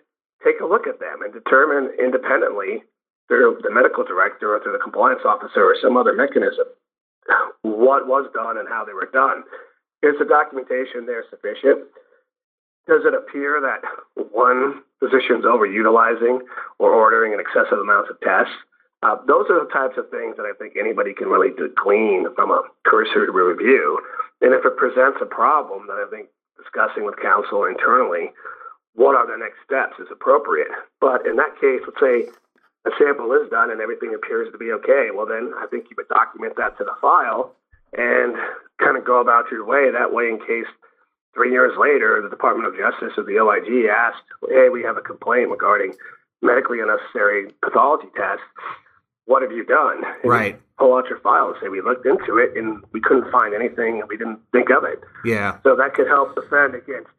take 0.44 0.60
a 0.60 0.66
look 0.66 0.88
at 0.88 1.00
them 1.00 1.24
and 1.24 1.34
determine 1.34 1.92
independently 1.98 2.84
through 3.28 3.60
the 3.64 3.72
medical 3.72 4.04
director 4.04 4.56
or 4.56 4.62
through 4.62 4.74
the 4.74 4.84
compliance 4.84 5.22
officer 5.26 5.64
or 5.64 5.76
some 5.82 5.98
other 5.98 6.14
mechanism 6.14 6.66
what 7.62 8.08
was 8.08 8.30
done 8.34 8.58
and 8.58 8.68
how 8.68 8.84
they 8.84 8.94
were 8.94 9.10
done. 9.12 9.44
Is 10.04 10.20
the 10.20 10.26
documentation 10.26 11.06
there 11.06 11.24
sufficient? 11.30 11.88
does 12.88 13.04
it 13.06 13.14
appear 13.14 13.62
that 13.62 13.80
one 14.32 14.84
physician's 15.00 15.46
overutilizing 15.46 16.40
or 16.80 16.92
ordering 16.92 17.34
an 17.34 17.40
excessive 17.40 17.80
amounts 17.80 18.10
of 18.10 18.20
tests? 18.20 18.54
Uh, 19.04 19.16
those 19.28 19.48
are 19.50 19.64
the 19.64 19.72
types 19.72 19.96
of 19.98 20.10
things 20.12 20.36
that 20.36 20.48
I 20.48 20.56
think 20.60 20.76
anybody 20.80 21.14
can 21.14 21.28
really 21.28 21.52
glean 21.52 22.28
from 22.36 22.52
a 22.52 22.64
cursory 22.86 23.32
review. 23.32 24.00
And 24.42 24.54
if 24.54 24.66
it 24.66 24.78
presents 24.78 25.20
a 25.22 25.26
problem, 25.26 25.88
then 25.88 25.98
I 26.00 26.08
think 26.12 26.28
discussing 26.60 27.04
with 27.04 27.20
counsel 27.20 27.66
internally 27.66 28.32
what 28.96 29.16
are 29.16 29.26
the 29.26 29.38
next 29.38 29.58
steps 29.66 30.00
is 30.00 30.12
appropriate. 30.12 30.70
But 31.02 31.26
in 31.26 31.36
that 31.38 31.60
case, 31.60 31.82
let's 31.86 32.00
say 32.00 32.30
a 32.86 32.92
sample 32.98 33.32
is 33.34 33.50
done 33.50 33.72
and 33.72 33.82
everything 33.82 34.14
appears 34.14 34.52
to 34.52 34.58
be 34.58 34.72
okay. 34.72 35.10
Well, 35.14 35.26
then 35.26 35.54
I 35.58 35.68
think 35.68 35.90
you 35.90 35.96
would 35.98 36.08
document 36.10 36.56
that 36.58 36.78
to 36.78 36.84
the 36.84 36.96
file 37.02 37.56
and 37.94 38.36
kind 38.80 38.98
of 38.98 39.06
go 39.06 39.22
about 39.22 39.50
your 39.52 39.66
way. 39.66 39.92
That 39.92 40.14
way, 40.14 40.30
in 40.30 40.40
case 40.40 40.70
three 41.34 41.52
years 41.52 41.74
later, 41.78 42.22
the 42.22 42.30
Department 42.30 42.68
of 42.68 42.78
Justice 42.78 43.14
or 43.18 43.24
the 43.24 43.40
OIG 43.40 43.90
asked, 43.90 44.26
hey, 44.50 44.70
we 44.70 44.84
have 44.84 44.98
a 44.98 45.02
complaint 45.02 45.50
regarding 45.50 45.94
medically 46.42 46.80
unnecessary 46.82 47.52
pathology 47.64 48.10
tests. 48.16 48.44
What 49.26 49.42
have 49.42 49.52
you 49.52 49.64
done? 49.64 50.04
And 50.22 50.32
right. 50.32 50.60
Pull 50.78 50.96
out 50.98 51.08
your 51.08 51.20
file 51.20 51.48
and 51.48 51.56
say, 51.62 51.70
we 51.70 51.82
looked 51.82 52.06
into 52.06 52.38
it 52.38 52.58
and 52.58 52.84
we 52.92 53.00
couldn't 53.00 53.32
find 53.32 53.54
anything 53.54 54.02
and 54.02 54.10
we 54.10 54.18
didn't 54.18 54.40
think 54.52 54.70
of 54.70 54.84
it. 54.84 55.00
Yeah. 55.24 55.60
So 55.64 55.76
that 55.78 55.94
could 55.94 56.08
help 56.08 56.36
defend 56.36 56.76
against 56.76 57.10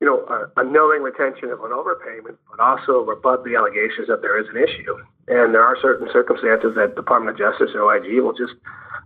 you 0.00 0.06
know, 0.06 0.24
a, 0.26 0.60
a 0.60 0.64
knowing 0.64 1.02
retention 1.02 1.50
of 1.50 1.60
an 1.60 1.70
overpayment, 1.70 2.36
but 2.50 2.60
also 2.60 3.04
rebut 3.04 3.44
the 3.44 3.56
allegations 3.56 4.08
that 4.08 4.22
there 4.22 4.38
is 4.38 4.46
an 4.48 4.56
issue. 4.56 4.96
And 5.28 5.54
there 5.54 5.62
are 5.62 5.76
certain 5.80 6.08
circumstances 6.12 6.74
that 6.76 6.96
Department 6.96 7.30
of 7.30 7.38
Justice 7.38 7.74
or 7.74 7.82
OIG 7.82 8.22
will 8.22 8.34
just, 8.34 8.54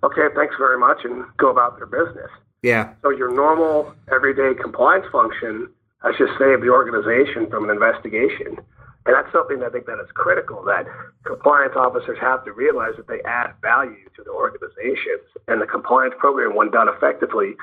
okay, 0.03 0.33
thanks 0.35 0.57
very 0.59 0.79
much, 0.79 1.05
and 1.05 1.25
go 1.37 1.51
about 1.51 1.77
their 1.77 1.87
business. 1.87 2.31
Yeah. 2.63 2.95
So 3.03 3.11
your 3.11 3.33
normal 3.33 3.95
everyday 4.11 4.55
compliance 4.61 5.07
function 5.13 5.69
has 6.03 6.15
just 6.19 6.33
saved 6.39 6.63
the 6.63 6.71
organization 6.71 7.49
from 7.51 7.65
an 7.65 7.71
investigation. 7.71 8.59
And 9.07 9.17
that's 9.17 9.33
something 9.33 9.63
I 9.63 9.71
think 9.71 9.87
that 9.87 9.99
is 10.03 10.11
critical 10.13 10.63
that 10.65 10.85
compliance 11.25 11.73
officers 11.77 12.19
have 12.21 12.45
to 12.45 12.53
realize 12.53 12.93
that 12.97 13.09
they 13.09 13.23
add 13.25 13.55
value 13.63 14.05
to 14.17 14.23
the 14.23 14.31
organizations. 14.31 15.25
And 15.47 15.63
the 15.63 15.67
compliance 15.67 16.15
program, 16.19 16.55
when 16.55 16.71
done 16.71 16.89
effectively 16.89 17.55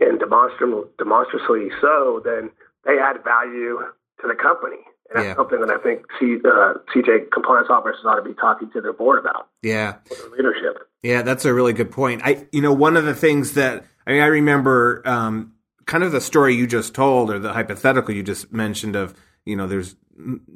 and 0.00 0.18
demonstrably 0.18 1.70
so, 1.80 2.20
then 2.24 2.50
they 2.88 2.98
add 2.98 3.22
value 3.22 3.78
to 4.20 4.26
the 4.26 4.34
company. 4.34 4.82
And 5.10 5.18
that's 5.18 5.26
yeah. 5.28 5.36
something 5.36 5.60
that 5.60 5.70
I 5.70 5.78
think 5.78 6.02
C, 6.18 6.38
uh, 6.44 6.74
CJ 6.92 7.30
compliance 7.32 7.68
officers 7.70 8.04
ought 8.04 8.16
to 8.16 8.22
be 8.22 8.34
talking 8.34 8.70
to 8.72 8.80
their 8.80 8.92
board 8.92 9.18
about. 9.20 9.48
Yeah. 9.62 9.96
leadership. 10.32 10.88
Yeah, 11.02 11.22
that's 11.22 11.44
a 11.44 11.54
really 11.54 11.72
good 11.72 11.92
point. 11.92 12.22
I, 12.24 12.46
you 12.50 12.60
know, 12.60 12.72
one 12.72 12.96
of 12.96 13.04
the 13.04 13.14
things 13.14 13.52
that 13.54 13.84
I 14.08 14.12
mean, 14.12 14.22
I 14.22 14.26
remember 14.26 15.02
um, 15.04 15.52
kind 15.84 16.02
of 16.02 16.12
the 16.12 16.20
story 16.20 16.54
you 16.54 16.66
just 16.66 16.94
told, 16.94 17.30
or 17.30 17.38
the 17.38 17.52
hypothetical 17.52 18.14
you 18.14 18.22
just 18.22 18.52
mentioned 18.52 18.96
of, 18.96 19.14
you 19.44 19.54
know, 19.54 19.66
there's 19.66 19.96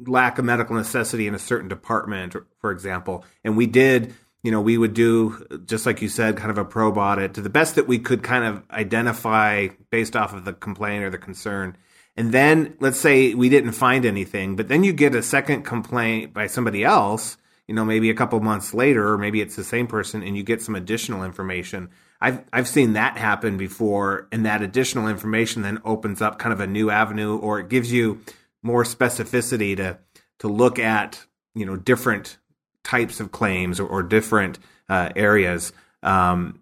lack 0.07 0.39
of 0.39 0.45
medical 0.47 0.75
necessity 0.75 1.27
in 1.27 1.35
a 1.35 1.39
certain 1.39 1.69
department, 1.69 2.35
for 2.59 2.73
example, 2.73 3.25
and 3.45 3.57
we 3.57 3.67
did. 3.67 4.15
You 4.43 4.51
know, 4.51 4.61
we 4.61 4.77
would 4.77 4.93
do 4.93 5.47
just 5.67 5.87
like 5.87 6.03
you 6.03 6.09
said, 6.09 6.37
kind 6.37 6.51
of 6.51 6.59
a 6.59 6.65
probe 6.65 6.99
audit 6.99 7.35
to 7.35 7.43
the 7.43 7.49
best 7.49 7.77
that 7.77 7.87
we 7.87 8.01
could, 8.01 8.25
kind 8.25 8.43
of 8.43 8.65
identify 8.73 9.69
based 9.91 10.17
off 10.17 10.35
of 10.35 10.45
the 10.45 10.53
complaint 10.53 11.05
or 11.05 11.11
the 11.11 11.19
concern 11.19 11.77
and 12.17 12.33
then 12.33 12.77
let's 12.81 13.01
say 13.01 13.35
we 13.35 13.49
didn't 13.49 13.73
find 13.73 14.05
anything, 14.05 14.57
but 14.57 14.69
then 14.69 14.85
you 14.85 14.93
get 14.93 15.15
a 15.15 15.23
second 15.23 15.63
complaint 15.63 16.35
by 16.35 16.47
somebody 16.47 16.85
else, 16.85 17.37
you 17.67 17.75
know, 17.75 17.85
maybe 17.85 18.11
a 18.11 18.15
couple 18.15 18.39
months 18.41 18.75
later, 18.75 19.09
or 19.13 19.19
maybe 19.19 19.41
it's 19.41 19.57
the 19.57 19.65
same 19.65 19.87
person, 19.87 20.23
and 20.23 20.37
you 20.37 20.43
get 20.43 20.61
some 20.61 20.75
additional 20.75 21.25
information. 21.25 21.89
I've 22.21 22.45
I've 22.53 22.69
seen 22.69 22.93
that 22.95 23.17
happen 23.17 23.57
before, 23.57 24.29
and 24.31 24.45
that 24.47 24.63
additional 24.63 25.09
information 25.09 25.63
then 25.63 25.81
opens 25.85 26.21
up 26.21 26.39
kind 26.39 26.53
of 26.53 26.61
a 26.61 26.67
new 26.67 26.91
avenue, 26.91 27.37
or 27.37 27.61
it 27.61 27.69
gives 27.69 27.93
you 27.93 28.21
more 28.63 28.85
specificity 28.85 29.77
to 29.77 29.99
to 30.41 30.49
look 30.49 30.79
at 30.79 31.25
you 31.55 31.65
know 31.65 31.77
different 31.77 32.39
types 32.85 33.21
of 33.21 33.33
claims 33.33 33.81
or, 33.81 33.87
or 33.87 34.03
different 34.03 34.59
uh, 34.89 35.11
areas. 35.17 35.73
Um, 36.03 36.61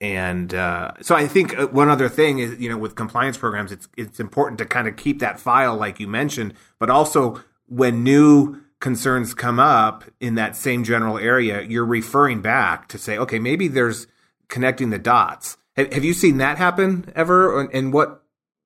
and 0.00 0.54
uh, 0.54 0.92
so 1.02 1.14
I 1.14 1.26
think 1.26 1.58
uh, 1.58 1.66
one 1.66 1.88
other 1.88 2.08
thing 2.08 2.38
is, 2.38 2.58
you 2.58 2.70
know, 2.70 2.78
with 2.78 2.94
compliance 2.94 3.36
programs, 3.36 3.70
it's 3.70 3.88
it's 3.96 4.18
important 4.18 4.58
to 4.58 4.64
kind 4.64 4.88
of 4.88 4.96
keep 4.96 5.18
that 5.20 5.38
file, 5.38 5.76
like 5.76 6.00
you 6.00 6.08
mentioned, 6.08 6.54
but 6.78 6.88
also 6.88 7.42
when 7.66 8.02
new 8.02 8.60
concerns 8.80 9.34
come 9.34 9.60
up 9.60 10.04
in 10.20 10.34
that 10.36 10.56
same 10.56 10.84
general 10.84 11.18
area, 11.18 11.60
you're 11.62 11.84
referring 11.84 12.40
back 12.40 12.88
to 12.88 12.98
say, 12.98 13.18
okay, 13.18 13.38
maybe 13.38 13.68
there's 13.68 14.06
connecting 14.48 14.90
the 14.90 14.98
dots. 14.98 15.58
Have, 15.76 15.92
have 15.92 16.04
you 16.04 16.14
seen 16.14 16.38
that 16.38 16.56
happen 16.56 17.12
ever? 17.14 17.60
And 17.60 17.92
what, 17.92 18.22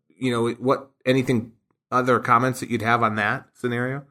you 0.09 0.31
know, 0.31 0.51
what 0.53 0.91
anything 1.05 1.53
other 1.91 2.21
comments 2.21 2.61
that 2.61 2.71
you'd 2.71 2.83
have 2.83 3.03
on 3.03 3.17
that 3.17 3.47
scenario? 3.55 4.05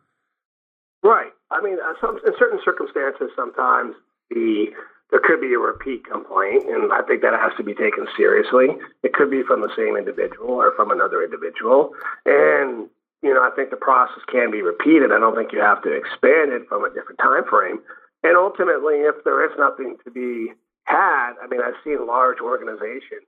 Right. 1.01 1.31
I 1.51 1.61
mean, 1.61 1.77
uh, 1.79 2.07
in 2.09 2.33
certain 2.37 2.59
circumstances, 2.63 3.29
sometimes 3.35 3.95
the 4.29 4.67
there 5.11 5.21
could 5.23 5.41
be 5.41 5.53
a 5.53 5.59
repeat 5.59 6.05
complaint, 6.05 6.65
and 6.67 6.91
I 6.91 7.01
think 7.03 7.21
that 7.21 7.33
has 7.33 7.53
to 7.57 7.63
be 7.63 7.75
taken 7.75 8.07
seriously. 8.17 8.69
It 9.03 9.13
could 9.13 9.29
be 9.29 9.43
from 9.43 9.61
the 9.61 9.69
same 9.75 9.95
individual 9.95 10.51
or 10.51 10.73
from 10.75 10.91
another 10.91 11.23
individual, 11.23 11.91
and 12.25 12.89
you 13.21 13.33
know 13.33 13.41
I 13.41 13.51
think 13.55 13.69
the 13.69 13.77
process 13.77 14.23
can 14.31 14.49
be 14.49 14.61
repeated. 14.61 15.11
I 15.11 15.19
don't 15.19 15.35
think 15.35 15.51
you 15.53 15.59
have 15.59 15.83
to 15.83 15.91
expand 15.91 16.51
it 16.51 16.67
from 16.67 16.83
a 16.83 16.93
different 16.93 17.19
time 17.19 17.43
frame. 17.49 17.79
And 18.23 18.37
ultimately, 18.37 19.03
if 19.03 19.23
there 19.25 19.45
is 19.45 19.51
nothing 19.59 19.97
to 20.05 20.11
be 20.11 20.53
had, 20.85 21.33
I 21.43 21.47
mean, 21.47 21.61
I've 21.61 21.77
seen 21.83 22.07
large 22.07 22.39
organizations 22.39 23.27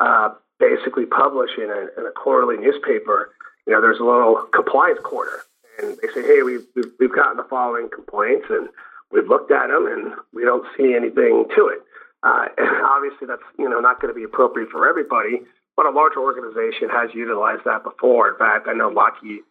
uh, 0.00 0.30
basically 0.58 1.06
publish 1.06 1.50
in 1.58 1.70
a, 1.70 2.00
in 2.00 2.06
a 2.06 2.12
quarterly 2.12 2.56
newspaper. 2.56 3.32
You 3.66 3.72
know, 3.72 3.80
there's 3.80 4.00
a 4.00 4.04
little 4.04 4.48
compliance 4.52 4.98
quarter, 5.02 5.44
and 5.78 5.96
they 6.02 6.08
say, 6.08 6.22
"Hey, 6.26 6.42
we've, 6.42 6.66
we've 6.98 7.14
gotten 7.14 7.36
the 7.36 7.44
following 7.44 7.88
complaints, 7.88 8.46
and 8.50 8.68
we've 9.10 9.28
looked 9.28 9.50
at 9.50 9.68
them 9.68 9.86
and 9.86 10.14
we 10.32 10.44
don't 10.44 10.66
see 10.76 10.94
anything 10.94 11.46
to 11.56 11.68
it. 11.68 11.80
Uh, 12.22 12.48
obviously, 12.88 13.26
that's 13.26 13.44
you 13.58 13.68
know 13.68 13.80
not 13.80 14.00
going 14.00 14.12
to 14.12 14.16
be 14.16 14.24
appropriate 14.24 14.70
for 14.70 14.88
everybody, 14.88 15.42
but 15.76 15.86
a 15.86 15.90
larger 15.90 16.20
organization 16.20 16.88
has 16.88 17.10
utilized 17.14 17.62
that 17.64 17.84
before. 17.84 18.30
In 18.30 18.38
fact, 18.38 18.66
I 18.68 18.72
know 18.72 18.88
Lockheed 18.88 19.44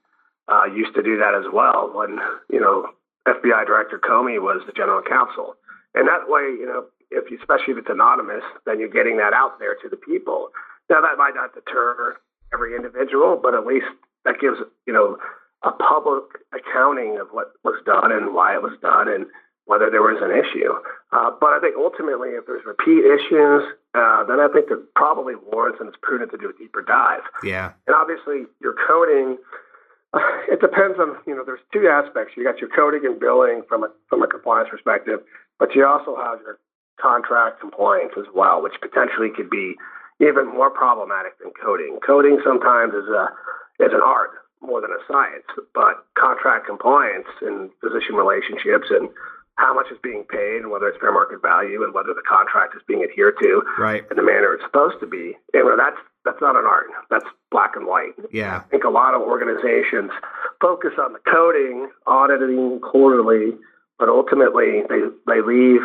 uh, 0.50 0.66
used 0.66 0.96
to 0.96 1.04
do 1.04 1.18
that 1.18 1.36
as 1.36 1.46
well 1.54 1.92
when 1.94 2.20
you 2.50 2.60
know 2.60 2.90
FBI 3.28 3.66
Director 3.66 4.00
Comey 4.00 4.42
was 4.42 4.64
the 4.66 4.74
general 4.74 5.02
counsel, 5.02 5.56
and 5.94 6.08
that 6.08 6.28
way, 6.28 6.42
you 6.42 6.66
know, 6.66 6.86
if 7.12 7.30
you, 7.30 7.38
especially 7.38 7.74
if 7.74 7.78
it's 7.78 7.90
anonymous, 7.90 8.44
then 8.66 8.80
you're 8.80 8.90
getting 8.90 9.18
that 9.18 9.34
out 9.34 9.60
there 9.60 9.76
to 9.76 9.88
the 9.88 9.98
people. 9.98 10.50
Now, 10.90 11.02
that 11.02 11.18
might 11.18 11.36
not 11.36 11.54
deter 11.54 12.18
every 12.54 12.76
individual, 12.76 13.40
but 13.42 13.54
at 13.54 13.66
least 13.66 13.86
that 14.26 14.42
gives 14.42 14.58
you 14.88 14.94
know 14.94 15.18
a 15.64 15.72
public 15.72 16.24
accounting 16.52 17.18
of 17.20 17.28
what 17.32 17.54
was 17.64 17.82
done 17.86 18.12
and 18.12 18.34
why 18.34 18.54
it 18.54 18.62
was 18.62 18.78
done 18.82 19.08
and 19.08 19.26
whether 19.66 19.90
there 19.90 20.02
was 20.02 20.20
an 20.20 20.32
issue. 20.32 20.74
Uh, 21.16 21.32
but 21.40 21.56
I 21.56 21.60
think 21.60 21.76
ultimately, 21.78 22.36
if 22.36 22.46
there's 22.46 22.66
repeat 22.66 23.08
issues, 23.08 23.64
uh, 23.96 24.24
then 24.28 24.40
I 24.40 24.48
think 24.52 24.68
it 24.70 24.94
probably 24.96 25.36
warrants 25.36 25.80
and 25.80 25.88
it's 25.88 25.98
prudent 26.02 26.32
to 26.32 26.38
do 26.38 26.52
a 26.52 26.58
deeper 26.60 26.82
dive. 26.82 27.24
Yeah. 27.44 27.72
And 27.88 27.96
obviously, 27.96 28.46
your 28.62 28.76
coding. 28.88 29.38
It 30.46 30.62
depends 30.62 31.00
on 31.00 31.18
you 31.26 31.34
know. 31.34 31.42
There's 31.44 31.64
two 31.72 31.88
aspects. 31.88 32.34
You 32.38 32.44
got 32.44 32.60
your 32.60 32.70
coding 32.70 33.02
and 33.06 33.20
billing 33.20 33.64
from 33.68 33.84
a 33.84 33.90
from 34.10 34.22
a 34.22 34.28
compliance 34.28 34.70
perspective, 34.70 35.22
but 35.58 35.74
you 35.74 35.88
also 35.88 36.16
have 36.16 36.42
your 36.46 36.60
contract 37.02 37.60
compliance 37.60 38.14
as 38.20 38.26
well, 38.36 38.62
which 38.62 38.74
potentially 38.80 39.30
could 39.36 39.50
be 39.50 39.74
even 40.20 40.46
more 40.46 40.70
problematic 40.70 41.40
than 41.40 41.50
coding. 41.58 41.98
Coding 42.06 42.38
sometimes 42.46 42.94
is 42.94 43.10
a 43.10 43.34
is 43.80 43.94
an 43.94 44.02
art 44.06 44.43
more 44.64 44.82
than 44.82 44.92
a 44.92 45.02
science, 45.08 45.46
but 45.74 46.08
contract 46.18 46.66
compliance 46.66 47.28
and 47.42 47.70
physician 47.82 48.16
relationships 48.16 48.88
and 48.90 49.10
how 49.56 49.74
much 49.74 49.86
is 49.92 49.98
being 50.02 50.24
paid 50.24 50.62
and 50.62 50.72
whether 50.72 50.88
it's 50.88 50.98
fair 51.00 51.12
market 51.12 51.42
value 51.42 51.84
and 51.84 51.94
whether 51.94 52.14
the 52.14 52.26
contract 52.28 52.76
is 52.76 52.82
being 52.88 53.04
adhered 53.04 53.36
to 53.42 53.62
right. 53.78 54.04
in 54.10 54.18
the 54.18 54.24
manner 54.24 54.54
it's 54.54 54.64
supposed 54.64 55.00
to 55.00 55.06
be. 55.06 55.38
And 55.54 55.80
that's 55.80 56.00
that's 56.26 56.42
not 56.42 56.56
an 56.56 56.66
art. 56.66 56.88
That's 57.10 57.26
black 57.52 57.76
and 57.76 57.86
white. 57.86 58.16
Yeah. 58.32 58.64
I 58.66 58.70
think 58.70 58.84
a 58.84 58.90
lot 58.90 59.14
of 59.14 59.22
organizations 59.22 60.10
focus 60.62 60.94
on 60.98 61.14
the 61.14 61.20
coding, 61.30 61.90
auditing 62.08 62.80
quarterly, 62.80 63.54
but 64.00 64.10
ultimately 64.10 64.82
they 64.90 65.02
they 65.28 65.42
leave 65.46 65.82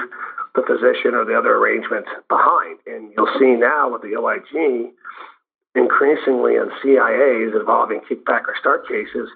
the 0.54 0.62
physician 0.64 1.14
or 1.14 1.24
the 1.24 1.36
other 1.36 1.54
arrangements 1.54 2.08
behind. 2.28 2.78
And 2.86 3.12
you'll 3.16 3.34
see 3.38 3.52
now 3.52 3.92
with 3.92 4.02
the 4.02 4.16
OIG 4.16 4.94
increasingly 5.78 6.58
on 6.58 6.70
CIAs 6.82 7.58
involving 7.58 8.00
kickback 8.00 8.42
or 8.48 8.54
Stark 8.58 8.88
cases 8.88 9.28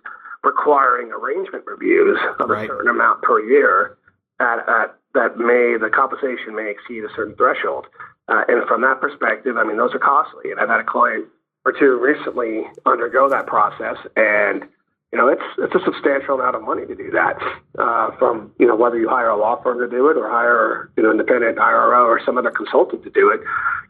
requiring 0.42 1.12
arrangement 1.12 1.64
reviews 1.66 2.18
of 2.40 2.50
right. 2.50 2.64
a 2.64 2.66
certain 2.66 2.90
amount 2.90 3.22
per 3.22 3.40
year 3.40 3.96
at, 4.40 4.58
at 4.68 4.96
that 5.14 5.38
may 5.38 5.76
the 5.78 5.90
compensation 5.92 6.54
may 6.54 6.70
exceed 6.70 7.04
a 7.04 7.08
certain 7.14 7.36
threshold. 7.36 7.86
Uh, 8.28 8.42
and 8.48 8.66
from 8.66 8.80
that 8.82 9.00
perspective, 9.00 9.56
I 9.56 9.64
mean 9.64 9.76
those 9.76 9.94
are 9.94 9.98
costly. 9.98 10.50
And 10.50 10.58
I've 10.58 10.68
had 10.68 10.80
a 10.80 10.84
client 10.84 11.26
or 11.64 11.72
two 11.72 11.98
recently 12.00 12.64
undergo 12.86 13.28
that 13.28 13.46
process, 13.46 13.96
and 14.16 14.64
you 15.12 15.18
know, 15.18 15.28
it's 15.28 15.42
it's 15.58 15.74
a 15.74 15.84
substantial 15.84 16.36
amount 16.36 16.56
of 16.56 16.62
money 16.62 16.86
to 16.86 16.94
do 16.94 17.10
that. 17.10 17.36
Uh, 17.78 18.16
from 18.18 18.50
you 18.58 18.66
know 18.66 18.74
whether 18.74 18.98
you 18.98 19.08
hire 19.08 19.28
a 19.28 19.36
law 19.36 19.62
firm 19.62 19.78
to 19.78 19.88
do 19.88 20.08
it 20.08 20.16
or 20.16 20.28
hire 20.28 20.90
you 20.96 21.02
know 21.02 21.10
independent 21.10 21.58
IRO 21.58 22.06
or 22.06 22.20
some 22.24 22.38
other 22.38 22.50
consultant 22.50 23.02
to 23.04 23.10
do 23.10 23.30
it, 23.30 23.40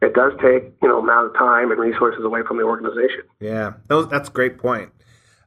it 0.04 0.14
does 0.14 0.32
take 0.42 0.72
you 0.82 0.88
know 0.88 0.98
amount 0.98 1.28
of 1.28 1.34
time 1.34 1.70
and 1.70 1.78
resources 1.78 2.24
away 2.24 2.40
from 2.46 2.56
the 2.56 2.64
organization. 2.64 3.22
Yeah, 3.40 3.74
that's 3.88 4.28
a 4.28 4.32
great 4.32 4.58
point. 4.58 4.90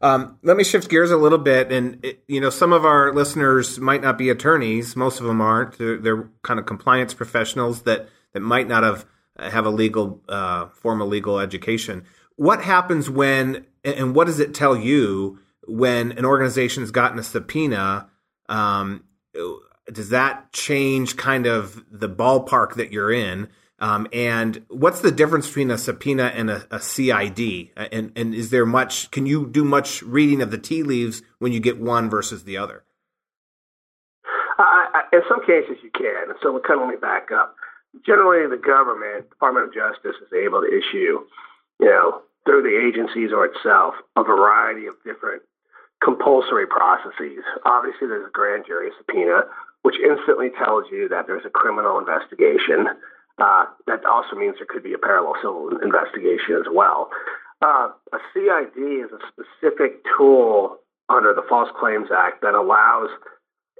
Um, 0.01 0.37
let 0.43 0.55
me 0.55 0.63
shift 0.63 0.89
gears 0.89 1.11
a 1.11 1.17
little 1.17 1.37
bit, 1.37 1.71
and 1.71 2.03
it, 2.05 2.23
you 2.27 2.39
know, 2.39 2.49
some 2.49 2.71
of 2.71 2.85
our 2.85 3.11
listeners 3.11 3.79
might 3.79 4.01
not 4.01 4.17
be 4.17 4.29
attorneys. 4.29 4.95
Most 4.95 5.19
of 5.19 5.25
them 5.25 5.41
aren't. 5.41 5.77
They're, 5.77 5.97
they're 5.97 6.29
kind 6.41 6.59
of 6.59 6.65
compliance 6.65 7.13
professionals 7.13 7.81
that 7.83 8.07
that 8.33 8.41
might 8.41 8.67
not 8.67 8.83
have 8.83 9.05
have 9.37 9.65
a 9.65 9.69
legal 9.69 10.21
uh, 10.29 10.67
formal 10.67 11.07
legal 11.07 11.39
education. 11.39 12.05
What 12.37 12.61
happens 12.61 13.09
when, 13.09 13.65
and 13.83 14.15
what 14.15 14.27
does 14.27 14.39
it 14.39 14.53
tell 14.53 14.77
you? 14.77 15.39
When 15.67 16.11
an 16.13 16.25
organization 16.25 16.83
has 16.83 16.91
gotten 16.91 17.19
a 17.19 17.23
subpoena, 17.23 18.09
um, 18.49 19.03
does 19.91 20.09
that 20.09 20.51
change 20.51 21.17
kind 21.17 21.45
of 21.45 21.83
the 21.91 22.09
ballpark 22.09 22.75
that 22.75 22.91
you're 22.91 23.11
in? 23.11 23.49
Um, 23.79 24.07
and 24.13 24.65
what's 24.69 25.01
the 25.01 25.11
difference 25.11 25.47
between 25.47 25.69
a 25.69 25.77
subpoena 25.77 26.31
and 26.33 26.49
a, 26.49 26.65
a, 26.71 26.79
CID? 26.79 27.71
And, 27.75 28.11
and 28.15 28.33
is 28.33 28.49
there 28.49 28.65
much? 28.65 29.11
Can 29.11 29.25
you 29.25 29.47
do 29.47 29.65
much 29.65 30.01
reading 30.03 30.41
of 30.41 30.49
the 30.49 30.57
tea 30.57 30.81
leaves 30.81 31.21
when 31.39 31.51
you 31.51 31.59
get 31.59 31.79
one 31.79 32.09
versus 32.09 32.45
the 32.45 32.57
other? 32.57 32.83
Uh, 34.57 34.85
in 35.11 35.21
some 35.27 35.41
cases, 35.41 35.77
you 35.83 35.91
can. 35.91 36.33
So 36.41 36.57
kind 36.65 36.79
of 36.79 36.87
let 36.87 36.95
me 36.95 36.99
back 36.99 37.29
up. 37.33 37.55
Generally, 38.05 38.49
the 38.49 38.61
government, 38.61 39.29
Department 39.29 39.67
of 39.67 39.73
Justice, 39.73 40.15
is 40.21 40.31
able 40.33 40.61
to 40.61 40.67
issue, 40.67 41.19
you 41.79 41.89
know, 41.89 42.21
through 42.45 42.63
the 42.63 42.87
agencies 42.87 43.31
or 43.33 43.45
itself, 43.45 43.95
a 44.15 44.23
variety 44.23 44.85
of 44.87 44.95
different 45.03 45.41
compulsory 46.03 46.67
processes. 46.67 47.43
Obviously, 47.65 48.07
there's 48.07 48.27
a 48.27 48.31
grand 48.31 48.65
jury 48.67 48.89
subpoena, 48.97 49.43
which 49.83 49.95
instantly 49.99 50.49
tells 50.57 50.85
you 50.91 51.07
that 51.09 51.27
there's 51.27 51.45
a 51.45 51.49
criminal 51.49 51.99
investigation. 51.99 52.87
Uh, 53.37 53.65
that 53.87 54.05
also 54.05 54.35
means 54.35 54.55
there 54.57 54.67
could 54.69 54.83
be 54.83 54.93
a 54.93 54.97
parallel 54.97 55.35
civil 55.41 55.69
investigation 55.83 56.55
as 56.55 56.67
well. 56.71 57.09
Uh, 57.61 57.89
a 58.13 58.19
CID 58.33 58.77
is 58.77 59.11
a 59.11 59.21
specific 59.31 60.03
tool 60.17 60.77
under 61.09 61.33
the 61.33 61.43
False 61.47 61.69
Claims 61.79 62.07
Act 62.15 62.41
that 62.41 62.55
allows 62.55 63.09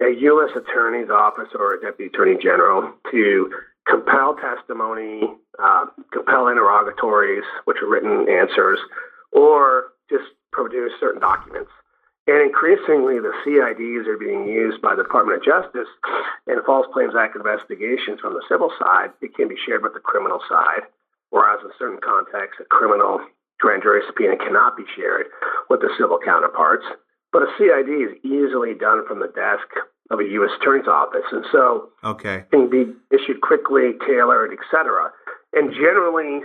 a 0.01 0.11
U.S. 0.11 0.51
Attorney's 0.55 1.09
Office 1.09 1.49
or 1.57 1.75
a 1.75 1.81
Deputy 1.81 2.11
Attorney 2.13 2.37
General 2.41 2.93
to 3.11 3.49
compel 3.87 4.35
testimony, 4.35 5.21
uh, 5.61 5.85
compel 6.11 6.47
interrogatories, 6.47 7.43
which 7.65 7.77
are 7.81 7.89
written 7.89 8.27
answers, 8.29 8.79
or 9.31 9.93
just 10.09 10.25
produce 10.51 10.91
certain 10.99 11.21
documents. 11.21 11.71
And 12.27 12.41
increasingly, 12.41 13.21
the 13.21 13.33
CIDs 13.45 14.07
are 14.07 14.17
being 14.17 14.47
used 14.47 14.81
by 14.81 14.95
the 14.95 15.03
Department 15.03 15.37
of 15.37 15.45
Justice 15.45 15.89
in 16.47 16.57
False 16.65 16.87
Claims 16.91 17.13
Act 17.13 17.35
investigations 17.35 18.19
from 18.19 18.33
the 18.33 18.41
civil 18.49 18.71
side. 18.81 19.13
It 19.21 19.35
can 19.35 19.47
be 19.47 19.55
shared 19.65 19.83
with 19.83 19.93
the 19.93 20.01
criminal 20.01 20.41
side, 20.49 20.89
whereas 21.29 21.61
in 21.63 21.69
certain 21.77 22.01
contexts, 22.01 22.57
a 22.61 22.65
criminal 22.65 23.21
grand 23.59 23.83
jury 23.83 24.01
subpoena 24.07 24.37
cannot 24.37 24.75
be 24.75 24.83
shared 24.95 25.27
with 25.69 25.81
the 25.81 25.93
civil 25.99 26.17
counterparts. 26.17 26.85
But 27.31 27.43
a 27.43 27.49
CID 27.57 27.89
is 27.93 28.17
easily 28.25 28.73
done 28.73 29.05
from 29.07 29.19
the 29.19 29.29
desk 29.29 29.69
of 30.09 30.19
a 30.19 30.25
U.S. 30.41 30.51
Attorney's 30.59 30.87
Office, 30.87 31.29
and 31.31 31.45
so 31.51 31.89
okay. 32.03 32.45
can 32.49 32.69
be 32.69 32.89
issued 33.13 33.41
quickly, 33.41 33.93
tailored, 34.05 34.49
etc. 34.49 35.11
And 35.53 35.73
generally, 35.73 36.41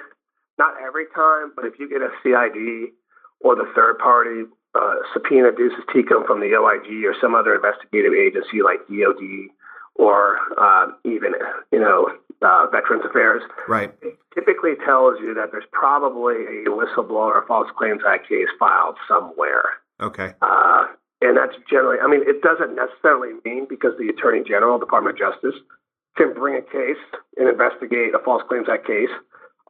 not 0.58 0.74
every 0.82 1.06
time, 1.14 1.52
but 1.56 1.64
if 1.64 1.78
you 1.78 1.88
get 1.88 2.02
a 2.02 2.12
CID 2.22 2.92
or 3.40 3.56
the 3.56 3.70
third 3.74 3.98
party 3.98 4.44
uh, 4.74 4.94
subpoena 5.12 5.52
duces 5.52 5.84
tecum 5.94 6.26
from 6.26 6.40
the 6.40 6.54
OIG 6.54 7.04
or 7.04 7.14
some 7.20 7.34
other 7.34 7.54
investigative 7.54 8.12
agency 8.14 8.62
like 8.62 8.86
DOD 8.88 9.50
or 9.96 10.38
uh, 10.58 10.86
even, 11.04 11.32
you 11.72 11.80
know, 11.80 12.08
uh, 12.42 12.66
Veterans 12.70 13.04
Affairs. 13.04 13.42
Right. 13.68 13.92
It 14.02 14.18
typically 14.34 14.74
tells 14.84 15.20
you 15.20 15.34
that 15.34 15.50
there's 15.50 15.68
probably 15.72 16.64
a 16.64 16.70
whistleblower 16.70 17.34
or 17.34 17.44
false 17.46 17.68
claims 17.76 18.02
act 18.06 18.28
case 18.28 18.48
filed 18.58 18.96
somewhere. 19.08 19.64
Okay. 20.00 20.32
Uh, 20.40 20.86
and 21.20 21.36
that's 21.36 21.54
generally, 21.68 21.98
I 22.00 22.08
mean, 22.08 22.22
it 22.24 22.40
doesn't 22.40 22.74
necessarily 22.74 23.34
mean 23.44 23.66
because 23.68 23.92
the 23.98 24.08
Attorney 24.08 24.42
General, 24.46 24.78
Department 24.78 25.20
of 25.20 25.32
Justice, 25.32 25.60
can 26.16 26.32
bring 26.32 26.56
a 26.56 26.62
case 26.62 27.02
and 27.36 27.48
investigate 27.48 28.14
a 28.14 28.18
false 28.24 28.42
claims 28.48 28.68
act 28.70 28.86
case 28.86 29.10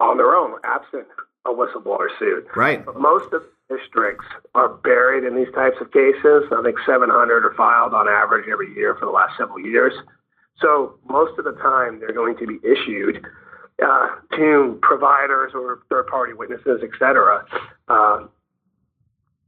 on 0.00 0.16
their 0.16 0.34
own, 0.34 0.58
absent 0.64 1.06
a 1.46 1.50
whistleblower 1.50 2.08
suit. 2.18 2.46
Right. 2.54 2.84
But 2.84 3.00
most 3.00 3.32
of 3.32 3.42
districts 3.70 4.26
are 4.54 4.68
buried 4.68 5.24
in 5.24 5.36
these 5.36 5.52
types 5.54 5.76
of 5.80 5.92
cases. 5.92 6.44
I 6.50 6.60
think 6.62 6.76
700 6.84 7.44
are 7.44 7.54
filed 7.56 7.94
on 7.94 8.08
average 8.08 8.48
every 8.50 8.74
year 8.74 8.96
for 8.98 9.06
the 9.06 9.12
last 9.12 9.38
several 9.38 9.60
years. 9.60 9.94
So 10.60 10.98
most 11.08 11.38
of 11.38 11.44
the 11.44 11.52
time, 11.52 12.00
they're 12.00 12.12
going 12.12 12.36
to 12.38 12.46
be 12.46 12.58
issued 12.66 13.24
uh, 13.82 14.08
to 14.36 14.78
providers 14.82 15.52
or 15.54 15.80
third-party 15.88 16.34
witnesses, 16.34 16.80
et 16.82 16.90
cetera, 16.98 17.46
uh, 17.88 18.26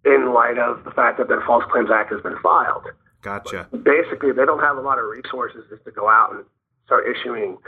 in 0.05 0.33
light 0.33 0.59
of 0.59 0.85
the 0.85 0.91
fact 0.93 1.19
that 1.19 1.29
the 1.29 1.43
False 1.47 1.65
Claims 1.71 1.91
Act 1.93 2.13
has 2.13 2.23
been 2.23 2.39
filed. 2.43 2.87
Gotcha. 3.21 3.69
But 3.71 3.85
basically, 3.85 4.33
they 4.33 4.45
don't 4.45 4.61
have 4.61 4.79
a 4.79 4.81
lot 4.81 4.99
of 4.99 5.05
resources 5.05 5.65
just 5.69 5.85
to 5.85 5.91
go 5.91 6.09
out 6.09 6.35
and 6.35 6.45
start 6.87 7.05
issuing 7.07 7.59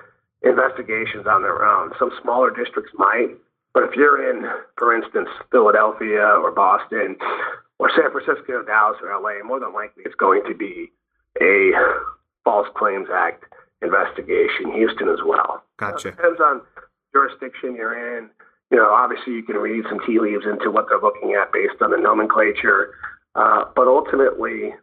investigations 0.43 1.27
on 1.27 1.43
their 1.43 1.64
own. 1.64 1.93
Some 1.99 2.11
smaller 2.23 2.51
districts 2.51 2.93
might, 2.97 3.37
but 3.75 3.83
if 3.83 3.97
you're 3.97 4.31
in, 4.31 4.47
for 4.79 4.97
instance, 4.97 5.29
Philadelphia 5.51 6.23
or 6.23 6.53
Boston 6.53 7.17
or 7.79 7.91
San 7.91 8.11
Francisco, 8.13 8.63
Dallas, 8.63 8.97
or 9.03 9.11
LA, 9.21 9.45
more 9.45 9.59
than 9.59 9.75
likely 9.75 10.05
it's 10.07 10.15
going 10.15 10.43
to 10.49 10.55
be 10.55 10.93
a 11.43 11.73
False 12.45 12.69
Claims 12.77 13.09
Act 13.13 13.45
investigation. 13.83 14.73
Houston 14.73 15.09
as 15.09 15.19
well. 15.27 15.65
Gotcha. 15.77 16.09
it 16.09 16.17
depends 16.17 16.41
on 16.41 16.63
jurisdiction 17.13 17.75
you're 17.75 18.19
in. 18.19 18.31
You 18.71 18.79
know, 18.79 18.91
obviously 18.91 19.35
you 19.35 19.43
can 19.43 19.57
read 19.57 19.85
some 19.89 20.01
tea 20.07 20.19
leaves 20.21 20.47
into 20.47 20.71
what 20.71 20.87
they're 20.89 21.03
looking 21.03 21.37
at 21.41 21.53
based 21.53 21.83
on 21.83 21.91
the 21.91 21.99
nomenclature. 21.99 22.95
Uh, 23.35 23.65
but 23.75 23.89
ultimately, 23.89 24.75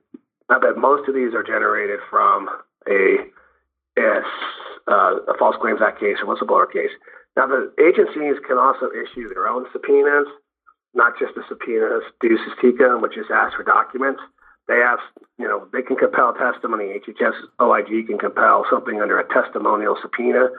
I 0.49 0.59
bet 0.59 0.77
most 0.77 1.07
of 1.07 1.15
these 1.15 1.33
are 1.33 1.43
generated 1.43 1.99
from 2.09 2.49
a, 2.87 3.17
a, 3.97 4.21
uh, 4.87 5.15
a 5.31 5.37
False 5.39 5.55
Claims 5.61 5.79
Act 5.81 5.99
case 5.99 6.17
or 6.21 6.35
whistleblower 6.35 6.71
case. 6.71 6.91
Now, 7.35 7.47
the 7.47 7.71
agencies 7.79 8.35
can 8.45 8.57
also 8.57 8.89
issue 8.91 9.33
their 9.33 9.47
own 9.47 9.65
subpoenas, 9.71 10.27
not 10.93 11.17
just 11.17 11.35
the 11.35 11.43
subpoenas 11.47 12.03
duces 12.19 12.51
tecum, 12.61 13.01
which 13.01 13.17
is 13.17 13.25
ask 13.33 13.55
for 13.55 13.63
documents. 13.63 14.21
They 14.67 14.77
have, 14.77 14.99
you 15.37 15.47
know, 15.47 15.67
they 15.73 15.81
can 15.81 15.95
compel 15.95 16.33
testimony. 16.33 16.99
HHS 16.99 17.33
OIG 17.59 18.07
can 18.07 18.17
compel 18.17 18.65
something 18.69 19.01
under 19.01 19.19
a 19.19 19.27
testimonial 19.27 19.97
subpoena, 20.01 20.49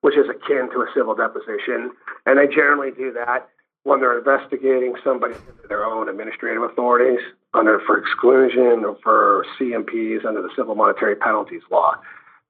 which 0.00 0.16
is 0.16 0.26
akin 0.28 0.70
to 0.72 0.82
a 0.82 0.86
civil 0.94 1.14
deposition. 1.14 1.92
And 2.26 2.38
they 2.38 2.46
generally 2.46 2.90
do 2.90 3.12
that 3.12 3.48
when 3.84 4.00
they're 4.00 4.18
investigating 4.18 4.94
somebody 5.04 5.34
under 5.34 5.68
their 5.68 5.84
own 5.84 6.08
administrative 6.08 6.62
authorities, 6.62 7.20
under 7.54 7.80
for 7.86 7.98
exclusion 7.98 8.84
or 8.84 8.98
for 9.02 9.46
CMPs 9.58 10.24
under 10.26 10.42
the 10.42 10.50
Civil 10.56 10.74
Monetary 10.74 11.14
Penalties 11.14 11.62
Law. 11.70 11.94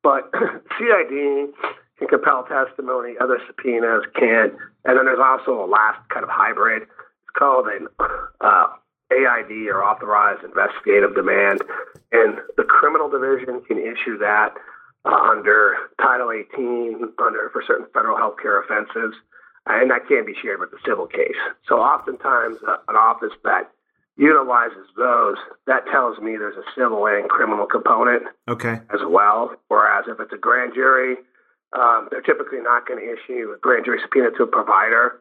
But 0.02 0.32
CID 0.78 1.52
can 1.98 2.08
compel 2.08 2.44
testimony, 2.44 3.14
other 3.20 3.40
subpoenas 3.46 4.04
can't. 4.18 4.52
And 4.84 4.98
then 4.98 5.06
there's 5.06 5.22
also 5.22 5.64
a 5.64 5.68
last 5.68 5.98
kind 6.08 6.24
of 6.24 6.30
hybrid. 6.30 6.82
It's 6.82 7.34
called 7.38 7.66
an 7.68 7.88
uh, 8.40 8.66
AID 9.10 9.68
or 9.68 9.84
authorized 9.84 10.44
investigative 10.44 11.14
demand. 11.14 11.62
And 12.12 12.38
the 12.56 12.64
criminal 12.64 13.08
division 13.08 13.62
can 13.66 13.78
issue 13.78 14.18
that 14.18 14.54
uh, 15.04 15.14
under 15.14 15.76
Title 16.00 16.32
18, 16.32 17.12
under 17.18 17.50
for 17.52 17.62
certain 17.66 17.86
federal 17.94 18.16
health 18.16 18.36
care 18.40 18.60
offenses. 18.60 19.14
And 19.66 19.90
that 19.90 20.06
can 20.06 20.24
be 20.24 20.34
shared 20.40 20.60
with 20.60 20.70
the 20.70 20.78
civil 20.86 21.06
case. 21.06 21.38
So 21.68 21.76
oftentimes, 21.76 22.58
uh, 22.66 22.76
an 22.88 22.94
office 22.94 23.32
that 23.42 23.70
utilizes 24.16 24.86
those, 24.96 25.36
that 25.66 25.86
tells 25.90 26.18
me 26.18 26.36
there's 26.36 26.56
a 26.56 26.64
civil 26.74 27.06
and 27.06 27.28
criminal 27.28 27.66
component 27.66 28.24
okay. 28.48 28.80
as 28.94 29.00
well. 29.06 29.52
Whereas 29.68 30.04
if 30.08 30.20
it's 30.20 30.32
a 30.32 30.38
grand 30.38 30.72
jury, 30.74 31.16
um, 31.76 32.08
they're 32.10 32.22
typically 32.22 32.60
not 32.60 32.86
going 32.86 32.98
to 33.00 33.06
issue 33.06 33.52
a 33.52 33.58
grand 33.58 33.84
jury 33.84 33.98
subpoena 34.02 34.30
to 34.36 34.44
a 34.44 34.46
provider 34.46 35.20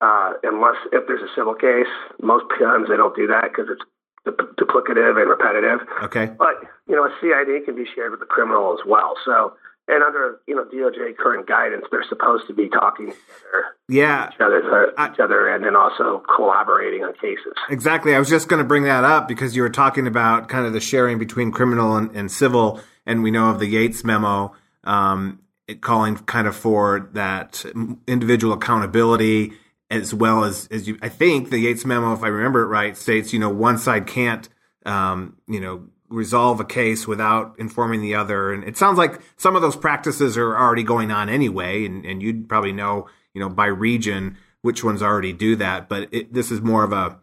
uh, 0.00 0.32
unless 0.42 0.76
if 0.92 1.06
there's 1.06 1.22
a 1.22 1.32
civil 1.34 1.54
case. 1.54 1.90
Most 2.20 2.44
times 2.58 2.88
they 2.88 2.96
don't 2.96 3.14
do 3.16 3.26
that 3.28 3.50
because 3.50 3.70
it's 3.70 3.82
duplicative 4.26 5.20
and 5.20 5.30
repetitive. 5.30 5.86
Okay. 6.02 6.26
But 6.38 6.64
you 6.88 6.96
know, 6.96 7.04
a 7.04 7.12
CID 7.20 7.64
can 7.64 7.76
be 7.76 7.84
shared 7.94 8.10
with 8.10 8.20
the 8.20 8.26
criminal 8.26 8.72
as 8.72 8.84
well. 8.86 9.14
So, 9.24 9.54
and 9.86 10.02
under 10.02 10.40
you 10.48 10.56
know 10.56 10.64
DOJ 10.64 11.16
current 11.16 11.46
guidance, 11.46 11.84
they're 11.90 12.04
supposed 12.08 12.46
to 12.48 12.54
be 12.54 12.68
talking 12.68 13.12
to 13.12 13.62
yeah. 13.88 14.30
each 14.30 14.40
other, 14.40 14.92
each 14.92 15.20
other, 15.20 15.48
and 15.48 15.64
then 15.64 15.76
also 15.76 16.22
collaborating 16.34 17.04
on 17.04 17.12
cases. 17.14 17.54
Exactly. 17.68 18.14
I 18.14 18.18
was 18.18 18.28
just 18.28 18.48
going 18.48 18.62
to 18.62 18.66
bring 18.66 18.84
that 18.84 19.04
up 19.04 19.28
because 19.28 19.54
you 19.54 19.62
were 19.62 19.70
talking 19.70 20.06
about 20.06 20.48
kind 20.48 20.66
of 20.66 20.72
the 20.72 20.80
sharing 20.80 21.18
between 21.18 21.52
criminal 21.52 21.96
and, 21.96 22.10
and 22.16 22.32
civil, 22.32 22.80
and 23.06 23.22
we 23.22 23.30
know 23.30 23.50
of 23.50 23.58
the 23.58 23.66
Yates 23.66 24.04
memo. 24.04 24.54
Um, 24.84 25.40
calling 25.80 26.16
kind 26.16 26.46
of 26.46 26.54
for 26.54 27.08
that 27.12 27.64
individual 28.06 28.52
accountability 28.54 29.52
as 29.90 30.14
well 30.14 30.44
as 30.44 30.66
as 30.70 30.88
you. 30.88 30.98
I 31.02 31.08
think 31.08 31.50
the 31.50 31.58
Yates 31.58 31.84
memo, 31.84 32.12
if 32.12 32.22
I 32.22 32.28
remember 32.28 32.62
it 32.62 32.66
right, 32.66 32.96
states 32.96 33.32
you 33.32 33.38
know 33.38 33.50
one 33.50 33.78
side 33.78 34.06
can't 34.06 34.48
um, 34.84 35.36
you 35.46 35.60
know 35.60 35.88
resolve 36.08 36.60
a 36.60 36.64
case 36.64 37.06
without 37.06 37.54
informing 37.58 38.00
the 38.02 38.14
other, 38.14 38.52
and 38.52 38.64
it 38.64 38.76
sounds 38.76 38.98
like 38.98 39.20
some 39.36 39.56
of 39.56 39.62
those 39.62 39.76
practices 39.76 40.36
are 40.36 40.56
already 40.56 40.82
going 40.82 41.10
on 41.10 41.28
anyway, 41.28 41.84
and, 41.84 42.04
and 42.04 42.22
you'd 42.22 42.48
probably 42.48 42.72
know 42.72 43.06
you 43.34 43.40
know 43.40 43.48
by 43.48 43.66
region 43.66 44.36
which 44.62 44.82
ones 44.82 45.02
already 45.02 45.32
do 45.32 45.56
that, 45.56 45.88
but 45.88 46.08
it, 46.10 46.32
this 46.32 46.50
is 46.50 46.60
more 46.60 46.84
of 46.84 46.92
a 46.92 47.18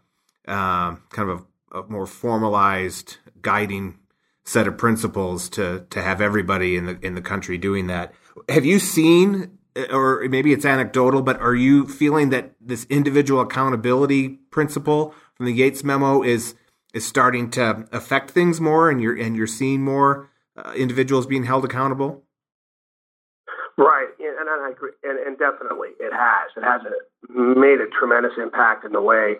uh, 0.46 0.96
kind 1.10 1.30
of 1.30 1.44
a, 1.72 1.80
a 1.80 1.86
more 1.88 2.06
formalized 2.06 3.18
guiding 3.40 3.98
set 4.44 4.66
of 4.66 4.76
principles 4.76 5.48
to 5.48 5.84
to 5.90 6.02
have 6.02 6.20
everybody 6.20 6.76
in 6.76 6.86
the 6.86 6.98
in 7.02 7.14
the 7.14 7.20
country 7.20 7.58
doing 7.58 7.86
that. 7.88 8.12
Have 8.48 8.64
you 8.64 8.78
seen 8.78 9.58
or 9.90 10.26
maybe 10.28 10.52
it's 10.52 10.64
anecdotal, 10.64 11.22
but 11.22 11.40
are 11.40 11.54
you 11.54 11.86
feeling 11.86 12.30
that 12.30 12.52
this 12.60 12.84
individual 12.90 13.40
accountability 13.40 14.28
principle 14.50 15.14
from 15.34 15.46
the 15.46 15.52
Yates 15.52 15.82
memo 15.82 16.22
is 16.22 16.54
is 16.92 17.06
starting 17.06 17.50
to 17.50 17.88
affect 17.90 18.30
things 18.30 18.60
more, 18.60 18.90
and 18.90 19.00
you're 19.00 19.16
and 19.16 19.36
you're 19.36 19.46
seeing 19.46 19.82
more 19.82 20.30
uh, 20.56 20.72
individuals 20.76 21.26
being 21.26 21.44
held 21.44 21.64
accountable? 21.64 22.22
Right, 23.78 24.08
and, 24.20 24.50
I 24.50 24.70
agree, 24.70 24.92
and, 25.02 25.18
and 25.18 25.38
definitely 25.38 25.96
it 25.98 26.12
has. 26.12 26.50
It 26.56 26.62
has 26.62 26.82
a, 26.84 27.32
made 27.32 27.80
a 27.80 27.88
tremendous 27.98 28.32
impact 28.36 28.84
in 28.84 28.92
the 28.92 29.00
way 29.00 29.36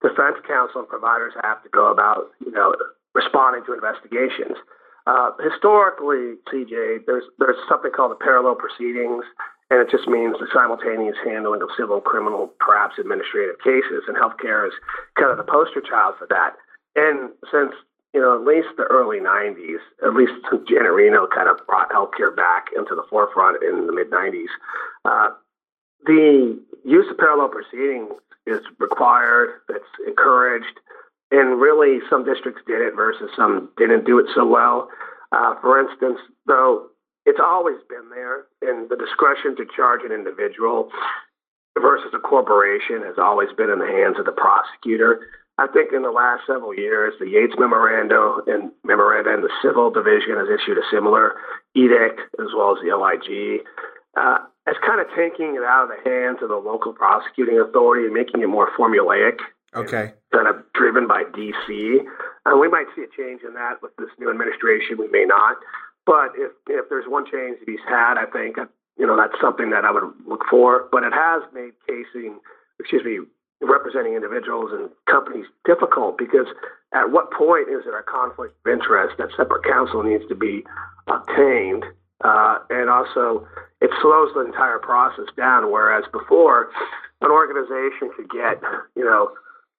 defense 0.00 0.36
counsel 0.48 0.80
and 0.80 0.88
providers 0.88 1.34
have 1.42 1.62
to 1.62 1.68
go 1.68 1.92
about, 1.92 2.32
you 2.40 2.50
know, 2.50 2.74
responding 3.14 3.62
to 3.66 3.74
investigations. 3.74 4.56
Uh, 5.06 5.32
historically, 5.42 6.40
CJ, 6.48 7.04
there's 7.06 7.24
there's 7.38 7.60
something 7.68 7.90
called 7.92 8.10
the 8.12 8.24
parallel 8.24 8.54
proceedings, 8.54 9.24
and 9.70 9.80
it 9.80 9.90
just 9.90 10.08
means 10.08 10.36
the 10.40 10.48
simultaneous 10.52 11.16
handling 11.24 11.60
of 11.60 11.68
civil, 11.76 12.00
criminal, 12.00 12.52
perhaps 12.58 12.96
administrative 12.98 13.58
cases. 13.60 14.04
And 14.08 14.16
healthcare 14.16 14.66
is 14.66 14.72
kind 15.18 15.30
of 15.30 15.36
the 15.36 15.44
poster 15.44 15.82
child 15.82 16.14
for 16.18 16.26
that. 16.30 16.56
And 16.96 17.30
since 17.52 17.72
you 18.14 18.20
know 18.20 18.34
at 18.40 18.46
least 18.48 18.68
the 18.78 18.84
early 18.84 19.20
'90s, 19.20 19.84
at 20.02 20.14
least 20.14 20.32
Reno 20.50 21.26
kind 21.28 21.50
of 21.50 21.60
brought 21.66 21.90
healthcare 21.90 22.34
back 22.34 22.68
into 22.74 22.94
the 22.94 23.04
forefront 23.10 23.62
in 23.62 23.86
the 23.86 23.92
mid 23.92 24.10
'90s, 24.10 24.48
uh, 25.04 25.30
the 26.06 26.58
use 26.84 27.06
of 27.10 27.18
parallel 27.18 27.48
proceedings 27.48 28.12
is 28.46 28.60
required. 28.78 29.60
It's 29.68 29.84
encouraged 30.06 30.80
and 31.34 31.60
really 31.60 31.98
some 32.08 32.24
districts 32.24 32.62
did 32.66 32.80
it 32.80 32.94
versus 32.94 33.30
some 33.36 33.70
didn't 33.76 34.06
do 34.06 34.18
it 34.18 34.26
so 34.34 34.46
well. 34.46 34.88
Uh, 35.32 35.58
for 35.60 35.80
instance, 35.80 36.18
though, 36.46 36.86
it's 37.26 37.40
always 37.42 37.76
been 37.88 38.08
there, 38.10 38.46
and 38.62 38.88
the 38.88 38.96
discretion 38.96 39.56
to 39.56 39.64
charge 39.74 40.02
an 40.04 40.12
individual 40.12 40.90
versus 41.74 42.12
a 42.14 42.20
corporation 42.20 43.02
has 43.02 43.18
always 43.18 43.48
been 43.56 43.70
in 43.70 43.80
the 43.80 43.90
hands 43.90 44.16
of 44.18 44.26
the 44.26 44.36
prosecutor. 44.36 45.26
I 45.58 45.66
think 45.66 45.92
in 45.92 46.02
the 46.02 46.14
last 46.14 46.46
several 46.46 46.74
years, 46.74 47.14
the 47.18 47.26
Yates 47.26 47.54
memorandum 47.58 48.42
and 48.46 48.70
memoranda 48.84 49.34
and 49.34 49.42
the 49.42 49.54
civil 49.62 49.90
division 49.90 50.38
has 50.38 50.46
issued 50.46 50.78
a 50.78 50.86
similar 50.92 51.34
edict, 51.74 52.20
as 52.38 52.54
well 52.54 52.76
as 52.76 52.82
the 52.82 52.94
OIG. 52.94 53.66
Uh, 54.14 54.38
it's 54.66 54.78
kind 54.86 55.00
of 55.00 55.06
taking 55.16 55.56
it 55.56 55.66
out 55.66 55.90
of 55.90 55.90
the 55.90 56.02
hands 56.08 56.38
of 56.42 56.48
the 56.48 56.56
local 56.56 56.92
prosecuting 56.92 57.58
authority 57.58 58.06
and 58.06 58.14
making 58.14 58.42
it 58.42 58.46
more 58.46 58.70
formulaic 58.78 59.38
Okay. 59.74 60.12
Kind 60.32 60.48
of 60.48 60.62
driven 60.74 61.06
by 61.06 61.24
DC. 61.24 61.98
Uh, 62.46 62.56
we 62.56 62.68
might 62.68 62.86
see 62.94 63.02
a 63.02 63.10
change 63.16 63.42
in 63.46 63.54
that 63.54 63.82
with 63.82 63.96
this 63.96 64.10
new 64.18 64.30
administration. 64.30 64.96
We 64.98 65.08
may 65.08 65.24
not. 65.24 65.56
But 66.06 66.32
if 66.36 66.52
if 66.68 66.88
there's 66.88 67.08
one 67.08 67.24
change 67.24 67.58
that 67.60 67.68
he's 67.68 67.84
had, 67.88 68.18
I 68.18 68.26
think 68.26 68.56
you 68.98 69.06
know 69.06 69.16
that's 69.16 69.40
something 69.40 69.70
that 69.70 69.84
I 69.84 69.90
would 69.90 70.04
look 70.26 70.44
for. 70.50 70.88
But 70.92 71.02
it 71.02 71.12
has 71.12 71.42
made 71.52 71.72
casing, 71.88 72.38
excuse 72.78 73.02
me, 73.04 73.20
representing 73.62 74.14
individuals 74.14 74.70
and 74.72 74.90
companies 75.10 75.46
difficult 75.64 76.18
because 76.18 76.46
at 76.92 77.10
what 77.10 77.32
point 77.32 77.68
is 77.68 77.84
there 77.84 77.98
a 77.98 78.04
conflict 78.04 78.54
of 78.64 78.72
interest 78.72 79.16
that 79.18 79.28
separate 79.36 79.64
counsel 79.64 80.02
needs 80.02 80.24
to 80.28 80.34
be 80.34 80.64
obtained? 81.08 81.84
Uh, 82.22 82.58
and 82.70 82.88
also, 82.88 83.46
it 83.80 83.90
slows 84.00 84.32
the 84.34 84.40
entire 84.40 84.78
process 84.78 85.26
down. 85.36 85.70
Whereas 85.70 86.04
before, 86.12 86.70
an 87.20 87.30
organization 87.30 88.12
could 88.16 88.30
get, 88.30 88.62
you 88.94 89.04
know, 89.04 89.32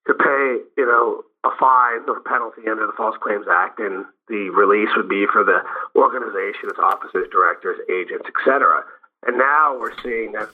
to 0.08 0.14
pay, 0.14 0.62
you 0.78 0.86
know, 0.86 1.24
a 1.44 1.54
fine 1.60 2.02
or 2.08 2.20
penalty 2.22 2.68
under 2.70 2.86
the 2.86 2.94
False 2.98 3.16
Claims 3.22 3.46
Act, 3.50 3.80
and 3.80 4.06
the 4.28 4.50
release 4.50 4.90
would 4.98 5.10
be 5.10 5.26
for 5.32 5.44
the 5.44 5.62
organization, 5.96 6.70
its 6.70 6.80
officers, 6.80 7.28
directors, 7.32 7.78
agents, 7.90 8.26
etc. 8.26 8.84
And 9.26 9.38
now 9.38 9.78
we're 9.80 9.96
seeing 10.02 10.34
that 10.34 10.50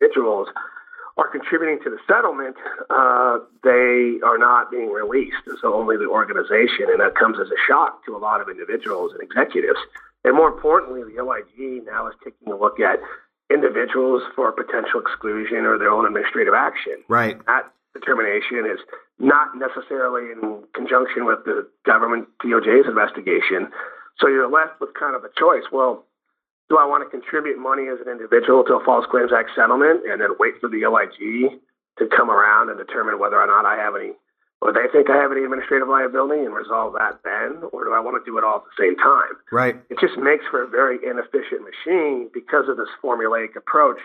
individuals 0.00 0.48
are 1.16 1.28
contributing 1.28 1.78
to 1.84 1.90
the 1.90 1.98
settlement, 2.06 2.56
uh, 2.88 3.38
they 3.62 4.18
are 4.24 4.38
not 4.38 4.70
being 4.70 4.88
released, 4.88 5.42
so 5.60 5.74
only 5.74 5.96
the 5.96 6.08
organization, 6.08 6.88
and 6.88 7.00
that 7.00 7.14
comes 7.14 7.38
as 7.38 7.48
a 7.48 7.60
shock 7.68 8.04
to 8.06 8.16
a 8.16 8.18
lot 8.18 8.40
of 8.40 8.48
individuals 8.48 9.12
and 9.12 9.20
executives. 9.20 9.78
And 10.24 10.34
more 10.34 10.48
importantly, 10.48 11.02
the 11.02 11.20
OIG 11.20 11.84
now 11.84 12.06
is 12.06 12.14
taking 12.24 12.52
a 12.52 12.56
look 12.56 12.80
at 12.80 13.00
individuals 13.52 14.22
for 14.34 14.52
potential 14.52 15.00
exclusion 15.00 15.66
or 15.66 15.78
their 15.78 15.90
own 15.90 16.06
administrative 16.06 16.54
action. 16.54 17.02
Right. 17.08 17.44
That 17.46 17.72
determination 17.92 18.66
is 18.66 18.80
not 19.18 19.56
necessarily 19.56 20.32
in 20.32 20.62
conjunction 20.74 21.26
with 21.26 21.44
the 21.44 21.68
government 21.84 22.28
DOJ's 22.44 22.88
investigation. 22.88 23.68
So 24.18 24.28
you're 24.28 24.50
left 24.50 24.80
with 24.80 24.90
kind 24.94 25.16
of 25.16 25.24
a 25.24 25.30
choice. 25.38 25.64
Well, 25.72 26.04
do 26.68 26.78
I 26.78 26.86
want 26.86 27.02
to 27.02 27.10
contribute 27.10 27.58
money 27.58 27.88
as 27.90 27.98
an 28.00 28.10
individual 28.10 28.62
to 28.64 28.78
a 28.78 28.84
False 28.84 29.04
Claims 29.10 29.32
Act 29.34 29.50
settlement 29.56 30.06
and 30.06 30.20
then 30.20 30.38
wait 30.38 30.54
for 30.60 30.70
the 30.70 30.86
OIG 30.86 31.58
to 31.98 32.06
come 32.16 32.30
around 32.30 32.70
and 32.70 32.78
determine 32.78 33.18
whether 33.18 33.36
or 33.36 33.46
not 33.46 33.66
I 33.66 33.74
have 33.76 33.96
any, 33.98 34.14
or 34.62 34.72
they 34.72 34.86
think 34.92 35.10
I 35.10 35.18
have 35.18 35.32
any 35.32 35.42
administrative 35.42 35.88
liability 35.88 36.46
and 36.46 36.54
resolve 36.54 36.94
that 36.94 37.20
then? 37.26 37.66
Or 37.74 37.84
do 37.84 37.92
I 37.92 37.98
want 37.98 38.22
to 38.22 38.24
do 38.24 38.38
it 38.38 38.44
all 38.44 38.62
at 38.62 38.70
the 38.70 38.78
same 38.78 38.94
time? 38.96 39.34
Right. 39.50 39.76
It 39.90 39.98
just 39.98 40.16
makes 40.16 40.46
for 40.46 40.62
a 40.62 40.68
very 40.68 41.02
inefficient 41.02 41.66
machine 41.66 42.30
because 42.32 42.70
of 42.70 42.78
this 42.78 42.88
formulaic 43.02 43.56
approach 43.56 43.98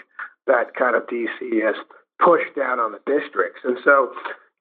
that 0.48 0.74
kind 0.74 0.96
of 0.96 1.06
DC 1.06 1.62
has 1.62 1.76
push 2.20 2.44
down 2.56 2.80
on 2.80 2.92
the 2.92 3.02
districts. 3.06 3.62
And 3.64 3.78
so, 3.84 4.12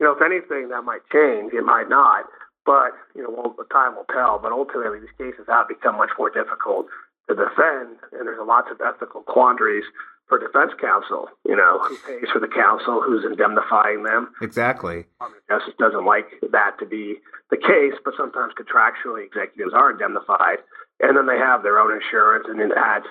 you 0.00 0.06
know, 0.06 0.12
if 0.12 0.22
anything, 0.22 0.68
that 0.70 0.82
might 0.82 1.06
change. 1.12 1.52
It 1.52 1.64
might 1.64 1.88
not. 1.88 2.24
But, 2.66 2.92
you 3.14 3.22
know, 3.22 3.30
well, 3.30 3.54
the 3.56 3.68
time 3.72 3.94
will 3.94 4.08
tell. 4.12 4.38
But 4.38 4.52
ultimately, 4.52 5.00
these 5.00 5.16
cases 5.18 5.46
have 5.48 5.68
become 5.68 5.96
much 5.96 6.10
more 6.18 6.30
difficult 6.30 6.86
to 7.28 7.34
defend. 7.34 8.00
And 8.12 8.26
there's 8.26 8.40
lots 8.44 8.68
of 8.70 8.80
ethical 8.80 9.22
quandaries 9.22 9.84
for 10.28 10.38
defense 10.38 10.72
counsel. 10.80 11.28
You 11.44 11.56
know, 11.56 11.78
who 11.84 11.96
pays 12.08 12.30
for 12.32 12.40
the 12.40 12.48
counsel, 12.48 13.02
who's 13.04 13.24
indemnifying 13.24 14.02
them. 14.02 14.32
Exactly. 14.40 15.04
Um, 15.20 15.34
justice 15.48 15.74
doesn't 15.78 16.06
like 16.06 16.26
that 16.50 16.78
to 16.80 16.86
be 16.86 17.20
the 17.50 17.58
case, 17.58 17.94
but 18.04 18.14
sometimes 18.16 18.54
contractually 18.56 19.26
executives 19.26 19.74
are 19.74 19.92
indemnified. 19.92 20.58
And 21.00 21.16
then 21.16 21.26
they 21.26 21.38
have 21.38 21.62
their 21.62 21.78
own 21.78 21.92
insurance, 21.92 22.46
and 22.48 22.60
it 22.60 22.72
adds 22.76 23.06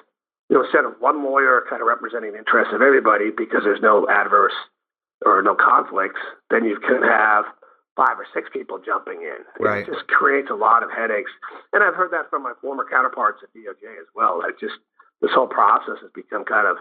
you 0.53 0.59
know, 0.61 0.65
instead 0.69 0.85
of 0.85 0.93
one 1.01 1.25
lawyer 1.25 1.65
kind 1.65 1.81
of 1.81 1.89
representing 1.89 2.33
the 2.33 2.37
interests 2.37 2.69
of 2.77 2.85
everybody 2.85 3.33
because 3.33 3.65
there's 3.65 3.81
no 3.81 4.05
adverse 4.05 4.53
or 5.25 5.41
no 5.41 5.57
conflicts, 5.57 6.21
then 6.53 6.63
you 6.63 6.77
can 6.77 7.01
have 7.01 7.45
five 7.97 8.21
or 8.21 8.29
six 8.37 8.53
people 8.53 8.77
jumping 8.77 9.25
in. 9.25 9.41
Right. 9.57 9.81
It 9.81 9.89
just 9.89 10.05
creates 10.05 10.53
a 10.53 10.53
lot 10.53 10.83
of 10.85 10.93
headaches. 10.93 11.31
And 11.73 11.81
I've 11.81 11.97
heard 11.97 12.13
that 12.13 12.29
from 12.29 12.43
my 12.43 12.53
former 12.61 12.85
counterparts 12.85 13.41
at 13.41 13.49
DOJ 13.49 13.97
as 13.97 14.05
well. 14.13 14.45
That 14.45 14.61
just 14.61 14.77
this 15.25 15.33
whole 15.33 15.49
process 15.49 15.97
has 16.05 16.13
become 16.13 16.45
kind 16.45 16.69
of 16.69 16.77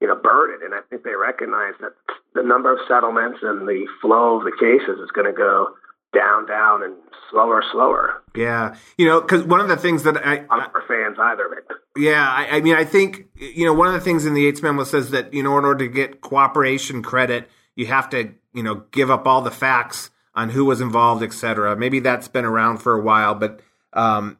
you 0.00 0.08
know 0.10 0.18
burdened, 0.18 0.66
and 0.66 0.74
I 0.74 0.82
think 0.90 1.06
they 1.06 1.14
recognize 1.14 1.78
that 1.78 1.94
the 2.34 2.42
number 2.42 2.74
of 2.74 2.82
settlements 2.90 3.38
and 3.42 3.70
the 3.70 3.86
flow 4.02 4.42
of 4.42 4.42
the 4.42 4.56
cases 4.58 4.98
is 4.98 5.14
going 5.14 5.30
to 5.30 5.36
go 5.36 5.70
down, 6.12 6.46
down, 6.46 6.82
and 6.82 6.94
slower, 7.30 7.62
slower. 7.72 8.22
Yeah, 8.34 8.76
you 8.96 9.06
know, 9.06 9.20
because 9.20 9.42
one 9.42 9.60
of 9.60 9.68
the 9.68 9.76
things 9.76 10.02
that 10.04 10.16
I, 10.26 10.44
I'm 10.50 10.58
not 10.58 10.72
for 10.72 10.82
fans 10.86 11.18
either 11.18 11.46
of 11.46 11.52
it. 11.52 11.64
Yeah, 11.96 12.26
I, 12.26 12.56
I, 12.56 12.60
mean, 12.60 12.74
I 12.74 12.84
think 12.84 13.26
you 13.34 13.64
know 13.64 13.74
one 13.74 13.88
of 13.88 13.94
the 13.94 14.00
things 14.00 14.24
in 14.24 14.34
the 14.34 14.42
Yates 14.42 14.62
memo 14.62 14.84
says 14.84 15.10
that 15.10 15.32
you 15.34 15.42
know 15.42 15.58
in 15.58 15.64
order 15.64 15.86
to 15.86 15.92
get 15.92 16.20
cooperation 16.20 17.02
credit, 17.02 17.48
you 17.74 17.86
have 17.86 18.10
to 18.10 18.32
you 18.52 18.62
know 18.62 18.84
give 18.92 19.10
up 19.10 19.26
all 19.26 19.42
the 19.42 19.50
facts 19.50 20.10
on 20.34 20.50
who 20.50 20.64
was 20.64 20.80
involved, 20.80 21.22
et 21.22 21.32
cetera. 21.32 21.76
Maybe 21.76 22.00
that's 22.00 22.28
been 22.28 22.44
around 22.44 22.78
for 22.78 22.94
a 22.94 23.02
while, 23.02 23.34
but 23.34 23.60
um, 23.92 24.38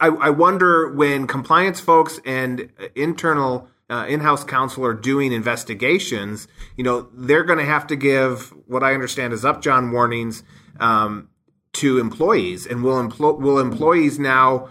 I, 0.00 0.08
I 0.08 0.30
wonder 0.30 0.92
when 0.92 1.26
compliance 1.26 1.80
folks 1.80 2.20
and 2.24 2.70
internal 2.94 3.68
uh, 3.90 4.06
in-house 4.08 4.44
counsel 4.44 4.86
are 4.86 4.94
doing 4.94 5.32
investigations, 5.32 6.48
you 6.76 6.84
know, 6.84 7.08
they're 7.12 7.44
going 7.44 7.58
to 7.58 7.64
have 7.64 7.86
to 7.88 7.96
give 7.96 8.54
what 8.66 8.82
I 8.82 8.94
understand 8.94 9.32
is 9.32 9.44
upjohn 9.44 9.92
warnings 9.92 10.44
um, 10.80 11.28
to 11.74 11.98
employees, 11.98 12.66
and 12.66 12.82
will 12.82 13.02
empl- 13.02 13.38
will 13.38 13.58
employees 13.58 14.18
now 14.18 14.68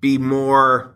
be 0.00 0.18
more 0.18 0.94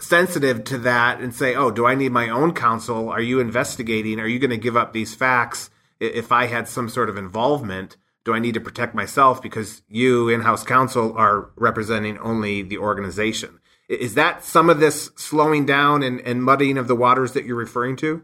sensitive 0.00 0.64
to 0.64 0.78
that 0.78 1.20
and 1.20 1.34
say, 1.34 1.54
"Oh, 1.54 1.70
do 1.70 1.86
I 1.86 1.94
need 1.94 2.12
my 2.12 2.28
own 2.28 2.52
counsel? 2.52 3.08
Are 3.08 3.20
you 3.20 3.40
investigating? 3.40 4.20
Are 4.20 4.26
you 4.26 4.38
going 4.38 4.50
to 4.50 4.56
give 4.56 4.76
up 4.76 4.92
these 4.92 5.14
facts 5.14 5.70
if 6.00 6.32
I 6.32 6.46
had 6.46 6.68
some 6.68 6.88
sort 6.88 7.08
of 7.08 7.16
involvement?" 7.16 7.96
Do 8.24 8.32
I 8.32 8.38
need 8.38 8.54
to 8.54 8.60
protect 8.60 8.94
myself 8.94 9.42
because 9.42 9.82
you, 9.86 10.30
in-house 10.30 10.64
counsel, 10.64 11.14
are 11.14 11.50
representing 11.56 12.16
only 12.16 12.62
the 12.62 12.78
organization? 12.78 13.60
Is 13.86 14.14
that 14.14 14.42
some 14.42 14.70
of 14.70 14.80
this 14.80 15.10
slowing 15.16 15.66
down 15.66 16.02
and, 16.02 16.20
and 16.22 16.42
muddying 16.42 16.78
of 16.78 16.88
the 16.88 16.96
waters 16.96 17.32
that 17.32 17.44
you're 17.44 17.54
referring 17.54 17.96
to? 17.96 18.22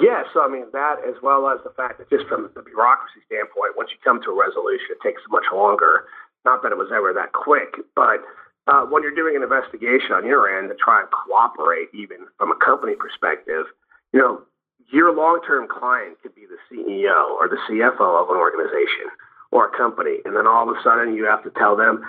Yes, 0.00 0.26
I 0.34 0.48
mean 0.48 0.66
that 0.72 0.98
as 1.06 1.14
well 1.22 1.46
as 1.46 1.62
the 1.62 1.70
fact 1.70 1.98
that 1.98 2.10
just 2.10 2.26
from 2.26 2.50
the 2.54 2.62
bureaucracy 2.62 3.22
standpoint, 3.30 3.78
once 3.78 3.90
you 3.94 3.98
come 4.02 4.18
to 4.26 4.34
a 4.34 4.38
resolution, 4.38 4.90
it 4.90 4.98
takes 5.06 5.22
much 5.30 5.46
longer. 5.54 6.10
Not 6.44 6.62
that 6.62 6.72
it 6.72 6.78
was 6.78 6.90
ever 6.90 7.14
that 7.14 7.32
quick, 7.32 7.78
but 7.94 8.18
uh, 8.66 8.82
when 8.90 9.02
you're 9.02 9.14
doing 9.14 9.36
an 9.36 9.42
investigation 9.42 10.10
on 10.10 10.26
your 10.26 10.50
end 10.50 10.68
to 10.68 10.74
try 10.74 11.00
and 11.00 11.08
cooperate, 11.14 11.94
even 11.94 12.26
from 12.38 12.50
a 12.50 12.58
company 12.58 12.98
perspective, 12.98 13.70
you 14.12 14.18
know, 14.18 14.42
your 14.90 15.14
long-term 15.14 15.68
client 15.70 16.18
could 16.22 16.34
be 16.34 16.44
the 16.44 16.58
CEO 16.66 17.30
or 17.38 17.48
the 17.48 17.56
CFO 17.70 18.22
of 18.22 18.28
an 18.28 18.36
organization 18.36 19.14
or 19.52 19.68
a 19.68 19.76
company, 19.76 20.18
and 20.24 20.34
then 20.34 20.46
all 20.46 20.68
of 20.68 20.74
a 20.76 20.82
sudden 20.82 21.14
you 21.14 21.24
have 21.24 21.44
to 21.44 21.50
tell 21.50 21.76
them, 21.76 22.04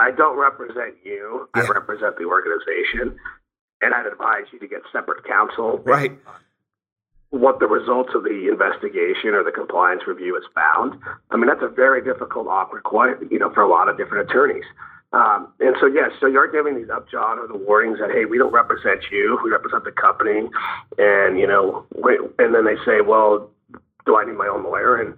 "I 0.00 0.10
don't 0.10 0.36
represent 0.36 0.96
you. 1.04 1.48
Yeah. 1.54 1.62
I 1.62 1.66
represent 1.70 2.18
the 2.18 2.26
organization, 2.26 3.18
and 3.80 3.94
I'd 3.94 4.06
advise 4.06 4.50
you 4.52 4.58
to 4.58 4.66
get 4.66 4.82
separate 4.90 5.24
counsel." 5.24 5.78
Right 5.78 6.18
what 7.30 7.60
the 7.60 7.66
results 7.66 8.10
of 8.14 8.24
the 8.24 8.48
investigation 8.50 9.34
or 9.34 9.44
the 9.44 9.52
compliance 9.52 10.02
review 10.06 10.34
has 10.34 10.44
found. 10.54 10.98
I 11.30 11.36
mean, 11.36 11.46
that's 11.46 11.62
a 11.62 11.68
very 11.68 12.02
difficult, 12.02 12.46
awkward, 12.48 12.82
you 13.30 13.38
know, 13.38 13.52
for 13.52 13.62
a 13.62 13.68
lot 13.68 13.88
of 13.88 13.98
different 13.98 14.30
attorneys. 14.30 14.64
Um, 15.12 15.52
and 15.60 15.74
so, 15.80 15.86
yes, 15.86 16.10
so 16.20 16.26
you're 16.26 16.50
giving 16.50 16.76
these 16.76 16.90
upjohn 16.90 17.38
or 17.38 17.48
the 17.48 17.56
warnings 17.56 17.98
that, 17.98 18.10
hey, 18.10 18.24
we 18.24 18.38
don't 18.38 18.52
represent 18.52 19.04
you, 19.10 19.38
we 19.44 19.50
represent 19.50 19.84
the 19.84 19.92
company. 19.92 20.48
And, 20.98 21.38
you 21.38 21.46
know, 21.46 21.86
and 22.38 22.54
then 22.54 22.64
they 22.64 22.76
say, 22.84 23.00
well, 23.00 23.50
do 24.04 24.16
I 24.16 24.24
need 24.24 24.36
my 24.36 24.48
own 24.48 24.64
lawyer? 24.64 24.96
And 24.96 25.14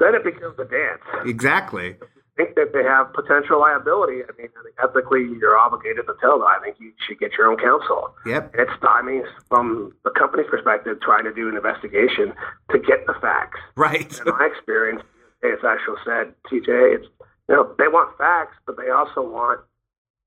then 0.00 0.14
it 0.14 0.24
becomes 0.24 0.58
a 0.58 0.64
dance. 0.64 1.02
Exactly 1.26 1.96
think 2.36 2.54
that 2.54 2.72
they 2.72 2.82
have 2.82 3.12
potential 3.12 3.60
liability, 3.60 4.22
I 4.24 4.32
mean, 4.40 4.48
ethically 4.82 5.28
you're 5.38 5.58
obligated 5.58 6.06
to 6.06 6.14
tell 6.20 6.38
them. 6.38 6.48
I 6.48 6.58
think 6.62 6.76
you 6.80 6.92
should 7.06 7.18
get 7.18 7.32
your 7.36 7.50
own 7.50 7.58
counsel. 7.58 8.14
Yep. 8.26 8.54
And 8.54 8.68
it's 8.68 8.80
timing 8.80 9.24
from 9.48 9.92
the 10.04 10.10
company's 10.10 10.48
perspective, 10.50 11.00
trying 11.00 11.24
to 11.24 11.32
do 11.32 11.48
an 11.48 11.56
investigation 11.56 12.32
to 12.70 12.78
get 12.78 13.06
the 13.06 13.14
facts. 13.20 13.60
Right. 13.76 14.12
In 14.24 14.32
my 14.32 14.48
experience, 14.50 15.02
it's 15.42 15.62
actually 15.64 16.00
said, 16.04 16.34
CJ, 16.50 16.96
it's 16.96 17.06
you 17.48 17.56
know 17.56 17.74
they 17.76 17.88
want 17.88 18.16
facts, 18.16 18.56
but 18.66 18.76
they 18.76 18.90
also 18.90 19.20
want 19.20 19.60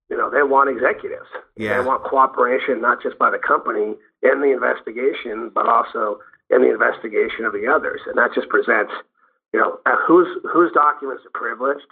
you 0.10 0.18
know 0.18 0.30
they 0.30 0.44
want 0.44 0.70
executives. 0.70 1.30
Yeah. 1.58 1.80
They 1.80 1.86
want 1.86 2.04
cooperation 2.04 2.82
not 2.82 3.02
just 3.02 3.18
by 3.18 3.32
the 3.32 3.40
company 3.40 3.96
in 4.22 4.42
the 4.42 4.52
investigation, 4.52 5.50
but 5.54 5.68
also 5.68 6.20
in 6.52 6.62
the 6.62 6.72
investigation 6.72 7.46
of 7.46 7.54
the 7.54 7.66
others, 7.66 8.02
and 8.06 8.18
that 8.18 8.36
just 8.36 8.50
presents 8.50 8.94
you 9.56 9.62
know, 9.62 9.80
uh, 9.86 9.96
whose 10.06 10.28
whose 10.44 10.70
documents 10.74 11.24
are 11.24 11.32
privileged? 11.32 11.88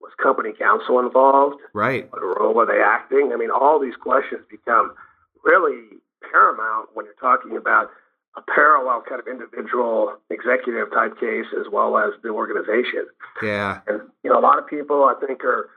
Was 0.00 0.14
company 0.22 0.54
counsel 0.54 1.00
involved? 1.00 1.58
Right. 1.74 2.06
What 2.12 2.22
role 2.22 2.54
were 2.54 2.66
they 2.70 2.78
acting? 2.78 3.32
I 3.34 3.36
mean, 3.36 3.50
all 3.50 3.82
these 3.82 3.98
questions 3.98 4.46
become 4.48 4.94
really 5.42 5.98
paramount 6.22 6.94
when 6.94 7.04
you're 7.06 7.18
talking 7.18 7.56
about 7.56 7.90
a 8.38 8.42
parallel 8.46 9.02
kind 9.02 9.18
of 9.18 9.26
individual 9.26 10.14
executive 10.30 10.94
type 10.94 11.18
case 11.18 11.50
as 11.58 11.66
well 11.66 11.98
as 11.98 12.14
the 12.22 12.30
organization. 12.30 13.10
Yeah. 13.42 13.82
And 13.88 14.06
you 14.22 14.30
know, 14.30 14.38
a 14.38 14.44
lot 14.46 14.62
of 14.62 14.70
people 14.70 15.02
I 15.02 15.18
think 15.18 15.42
are 15.42 15.68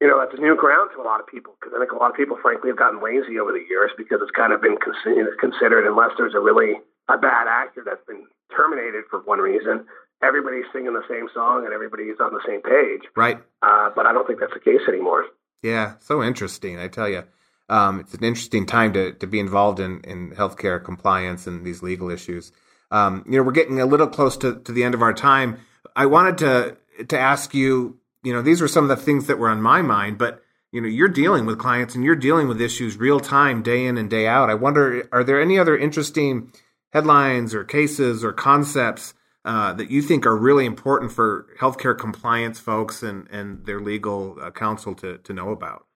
you 0.00 0.08
know, 0.08 0.18
that's 0.18 0.34
new 0.40 0.56
ground 0.56 0.90
to 0.96 1.02
a 1.02 1.06
lot 1.06 1.20
of 1.20 1.28
people 1.28 1.54
because 1.60 1.76
I 1.76 1.78
think 1.78 1.92
a 1.92 2.00
lot 2.00 2.10
of 2.10 2.16
people, 2.16 2.34
frankly, 2.40 2.72
have 2.72 2.80
gotten 2.80 3.04
lazy 3.04 3.38
over 3.38 3.52
the 3.52 3.62
years 3.68 3.92
because 3.94 4.18
it's 4.18 4.34
kind 4.34 4.50
of 4.50 4.64
been 4.64 4.74
considered, 4.80 5.86
unless 5.86 6.10
there's 6.18 6.34
a 6.34 6.42
really 6.42 6.80
a 7.06 7.14
bad 7.14 7.46
actor 7.46 7.84
that's 7.84 8.02
been 8.08 8.26
terminated 8.50 9.04
for 9.06 9.20
one 9.22 9.38
reason, 9.38 9.86
everybody's 10.22 10.64
singing 10.72 10.92
the 10.92 11.04
same 11.08 11.28
song 11.34 11.64
and 11.64 11.74
everybody's 11.74 12.16
on 12.20 12.32
the 12.32 12.40
same 12.46 12.62
page. 12.62 13.02
Right. 13.16 13.38
Uh, 13.62 13.90
but 13.94 14.06
I 14.06 14.12
don't 14.12 14.26
think 14.26 14.40
that's 14.40 14.54
the 14.54 14.60
case 14.60 14.86
anymore. 14.88 15.26
Yeah, 15.62 15.94
so 16.00 16.22
interesting. 16.22 16.78
I 16.78 16.88
tell 16.88 17.08
you, 17.08 17.24
um, 17.68 18.00
it's 18.00 18.14
an 18.14 18.24
interesting 18.24 18.66
time 18.66 18.92
to, 18.94 19.12
to 19.12 19.26
be 19.26 19.38
involved 19.38 19.80
in, 19.80 20.00
in 20.04 20.32
healthcare 20.32 20.82
compliance 20.82 21.46
and 21.46 21.64
these 21.64 21.82
legal 21.82 22.10
issues. 22.10 22.52
Um, 22.90 23.24
you 23.26 23.38
know, 23.38 23.42
we're 23.42 23.52
getting 23.52 23.80
a 23.80 23.86
little 23.86 24.08
close 24.08 24.36
to, 24.38 24.60
to 24.60 24.72
the 24.72 24.84
end 24.84 24.94
of 24.94 25.02
our 25.02 25.14
time. 25.14 25.58
I 25.96 26.06
wanted 26.06 26.38
to 26.38 26.76
to 27.08 27.18
ask 27.18 27.54
you, 27.54 27.98
you 28.22 28.32
know, 28.32 28.42
these 28.42 28.60
were 28.60 28.68
some 28.68 28.84
of 28.84 28.88
the 28.88 29.02
things 29.02 29.26
that 29.26 29.38
were 29.38 29.48
on 29.48 29.62
my 29.62 29.80
mind, 29.80 30.18
but 30.18 30.42
you 30.72 30.80
know, 30.80 30.88
you're 30.88 31.08
dealing 31.08 31.46
with 31.46 31.58
clients 31.58 31.94
and 31.94 32.04
you're 32.04 32.16
dealing 32.16 32.48
with 32.48 32.60
issues 32.60 32.96
real 32.96 33.20
time, 33.20 33.62
day 33.62 33.84
in 33.84 33.98
and 33.98 34.08
day 34.08 34.26
out. 34.26 34.50
I 34.50 34.54
wonder, 34.54 35.08
are 35.12 35.22
there 35.22 35.40
any 35.40 35.58
other 35.58 35.76
interesting 35.76 36.52
headlines 36.92 37.54
or 37.54 37.64
cases 37.64 38.24
or 38.24 38.32
concepts 38.32 39.14
uh, 39.44 39.72
that 39.72 39.90
you 39.90 40.02
think 40.02 40.26
are 40.26 40.36
really 40.36 40.64
important 40.64 41.12
for 41.12 41.46
healthcare 41.60 41.98
compliance 41.98 42.60
folks 42.60 43.02
and, 43.02 43.28
and 43.30 43.66
their 43.66 43.80
legal 43.80 44.36
uh, 44.40 44.50
counsel 44.50 44.94
to, 44.94 45.18
to 45.18 45.32
know 45.32 45.50
about? 45.50 45.86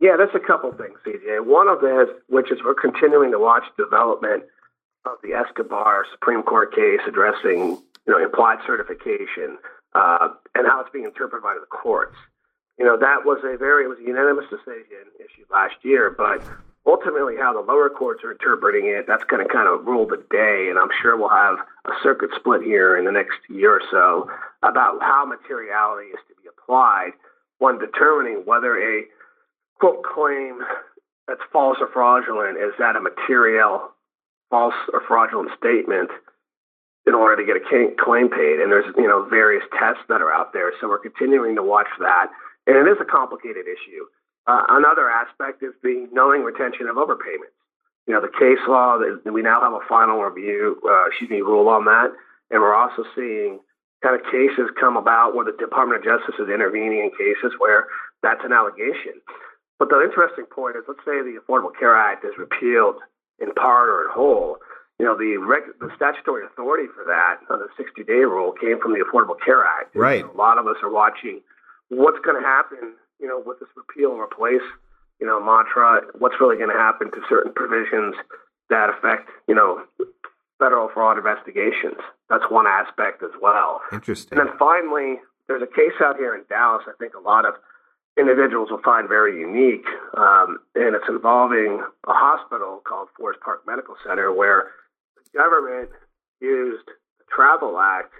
Yeah, 0.00 0.16
there's 0.16 0.34
a 0.34 0.46
couple 0.46 0.72
things, 0.72 0.98
CJ. 1.06 1.44
One 1.46 1.68
of 1.68 1.80
them, 1.80 2.06
which 2.28 2.52
is 2.52 2.58
we're 2.64 2.74
continuing 2.74 3.32
to 3.32 3.38
watch 3.38 3.64
development 3.78 4.44
of 5.06 5.16
the 5.22 5.32
Escobar 5.32 6.04
Supreme 6.12 6.42
Court 6.42 6.74
case 6.74 7.00
addressing, 7.08 7.78
you 8.06 8.08
know, 8.08 8.22
implied 8.22 8.58
certification 8.66 9.58
uh, 9.94 10.28
and 10.54 10.66
how 10.66 10.80
it's 10.80 10.90
being 10.92 11.06
interpreted 11.06 11.42
by 11.42 11.56
the 11.58 11.66
courts. 11.66 12.16
You 12.78 12.84
know, 12.84 12.98
that 12.98 13.24
was 13.24 13.38
a 13.42 13.56
very 13.56 13.84
it 13.84 13.88
was 13.88 13.98
a 13.98 14.06
unanimous 14.06 14.44
decision 14.50 15.08
issued 15.18 15.46
last 15.50 15.76
year, 15.82 16.10
but 16.10 16.44
ultimately 16.86 17.34
how 17.36 17.52
the 17.52 17.60
lower 17.60 17.90
courts 17.90 18.22
are 18.24 18.32
interpreting 18.32 18.86
it, 18.86 19.06
that's 19.06 19.24
going 19.24 19.44
to 19.44 19.52
kind 19.52 19.68
of 19.68 19.86
rule 19.86 20.06
the 20.06 20.22
day. 20.30 20.68
And 20.70 20.78
I'm 20.78 20.94
sure 21.02 21.16
we'll 21.16 21.28
have 21.28 21.58
a 21.86 21.92
circuit 22.02 22.30
split 22.36 22.62
here 22.62 22.96
in 22.96 23.04
the 23.04 23.12
next 23.12 23.38
year 23.50 23.74
or 23.74 23.82
so 23.90 24.30
about 24.62 25.02
how 25.02 25.26
materiality 25.26 26.10
is 26.10 26.20
to 26.28 26.34
be 26.42 26.48
applied 26.48 27.10
when 27.58 27.78
determining 27.78 28.42
whether 28.44 28.76
a 28.78 29.04
quote 29.80 30.02
claim 30.04 30.60
that's 31.26 31.42
false 31.52 31.78
or 31.80 31.88
fraudulent 31.92 32.56
is 32.56 32.72
that 32.78 32.96
a 32.96 33.00
material 33.00 33.90
false 34.50 34.78
or 34.92 35.02
fraudulent 35.08 35.50
statement 35.58 36.10
in 37.06 37.14
order 37.14 37.36
to 37.36 37.46
get 37.46 37.56
a 37.56 37.94
claim 37.98 38.28
paid. 38.28 38.60
And 38.60 38.70
there's 38.70 38.86
you 38.96 39.08
know 39.08 39.26
various 39.28 39.64
tests 39.78 40.02
that 40.08 40.22
are 40.22 40.32
out 40.32 40.52
there, 40.52 40.72
so 40.80 40.88
we're 40.88 40.98
continuing 41.02 41.56
to 41.56 41.62
watch 41.62 41.90
that. 41.98 42.28
And 42.66 42.76
it 42.76 42.90
is 42.90 42.98
a 43.00 43.04
complicated 43.04 43.66
issue. 43.66 44.06
Uh, 44.46 44.62
another 44.70 45.10
aspect 45.10 45.62
is 45.62 45.74
the 45.82 46.08
knowing 46.12 46.42
retention 46.42 46.88
of 46.88 46.96
overpayments. 46.96 47.54
You 48.06 48.14
know, 48.14 48.20
the 48.20 48.30
case 48.30 48.62
law, 48.68 48.98
we 49.24 49.42
now 49.42 49.60
have 49.60 49.72
a 49.72 49.82
final 49.88 50.22
review, 50.22 50.80
uh, 50.86 51.06
excuse 51.08 51.30
me, 51.30 51.40
rule 51.40 51.68
on 51.68 51.84
that. 51.86 52.12
And 52.50 52.62
we're 52.62 52.74
also 52.74 53.02
seeing 53.16 53.58
kind 54.02 54.14
of 54.14 54.22
cases 54.30 54.70
come 54.78 54.96
about 54.96 55.34
where 55.34 55.44
the 55.44 55.56
Department 55.58 55.98
of 55.98 56.04
Justice 56.04 56.38
is 56.38 56.48
intervening 56.48 57.02
in 57.02 57.10
cases 57.10 57.58
where 57.58 57.86
that's 58.22 58.44
an 58.44 58.52
allegation. 58.52 59.18
But 59.78 59.90
the 59.90 60.00
interesting 60.00 60.46
point 60.46 60.76
is, 60.76 60.84
let's 60.86 61.02
say 61.04 61.18
the 61.20 61.42
Affordable 61.42 61.74
Care 61.76 61.96
Act 61.96 62.24
is 62.24 62.38
repealed 62.38 62.96
in 63.40 63.52
part 63.52 63.88
or 63.88 64.06
in 64.06 64.10
whole. 64.14 64.58
You 64.98 65.04
know, 65.04 65.18
the 65.18 65.36
reg- 65.36 65.76
the 65.80 65.90
statutory 65.96 66.46
authority 66.46 66.86
for 66.94 67.04
that, 67.04 67.42
the 67.48 67.68
60 67.76 68.04
day 68.04 68.24
rule, 68.24 68.52
came 68.52 68.80
from 68.80 68.94
the 68.94 69.04
Affordable 69.04 69.36
Care 69.44 69.64
Act. 69.64 69.94
Right. 69.94 70.24
A 70.24 70.32
lot 70.32 70.58
of 70.58 70.66
us 70.66 70.76
are 70.82 70.90
watching 70.90 71.42
what's 71.88 72.18
going 72.24 72.40
to 72.40 72.46
happen 72.46 72.94
you 73.20 73.26
know, 73.26 73.42
with 73.44 73.60
this 73.60 73.68
repeal 73.76 74.12
and 74.12 74.20
replace, 74.20 74.64
you 75.20 75.26
know, 75.26 75.40
mantra, 75.40 76.02
what's 76.18 76.36
really 76.40 76.56
going 76.56 76.70
to 76.70 76.76
happen 76.76 77.10
to 77.10 77.20
certain 77.28 77.52
provisions 77.52 78.14
that 78.68 78.90
affect, 78.90 79.30
you 79.48 79.54
know, 79.54 79.84
federal 80.58 80.88
fraud 80.88 81.18
investigations. 81.18 82.00
That's 82.28 82.44
one 82.50 82.66
aspect 82.66 83.22
as 83.22 83.30
well. 83.40 83.80
Interesting. 83.92 84.38
And 84.38 84.48
then 84.48 84.56
finally, 84.58 85.20
there's 85.48 85.62
a 85.62 85.66
case 85.66 85.96
out 86.02 86.16
here 86.16 86.34
in 86.34 86.42
Dallas. 86.48 86.84
I 86.88 86.92
think 86.98 87.14
a 87.14 87.20
lot 87.20 87.44
of 87.44 87.54
individuals 88.18 88.70
will 88.70 88.82
find 88.82 89.08
very 89.08 89.38
unique, 89.38 89.86
um, 90.16 90.58
and 90.74 90.96
it's 90.96 91.08
involving 91.08 91.84
a 92.08 92.12
hospital 92.12 92.80
called 92.86 93.08
Forest 93.16 93.40
Park 93.40 93.62
Medical 93.66 93.94
Center, 94.06 94.32
where 94.32 94.72
the 95.16 95.38
government 95.38 95.90
used 96.40 96.86
the 96.86 97.24
Travel 97.30 97.78
Act, 97.78 98.12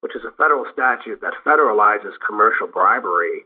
which 0.00 0.16
is 0.16 0.22
a 0.24 0.32
federal 0.36 0.64
statute 0.72 1.20
that 1.20 1.34
federalizes 1.44 2.12
commercial 2.26 2.66
bribery 2.66 3.44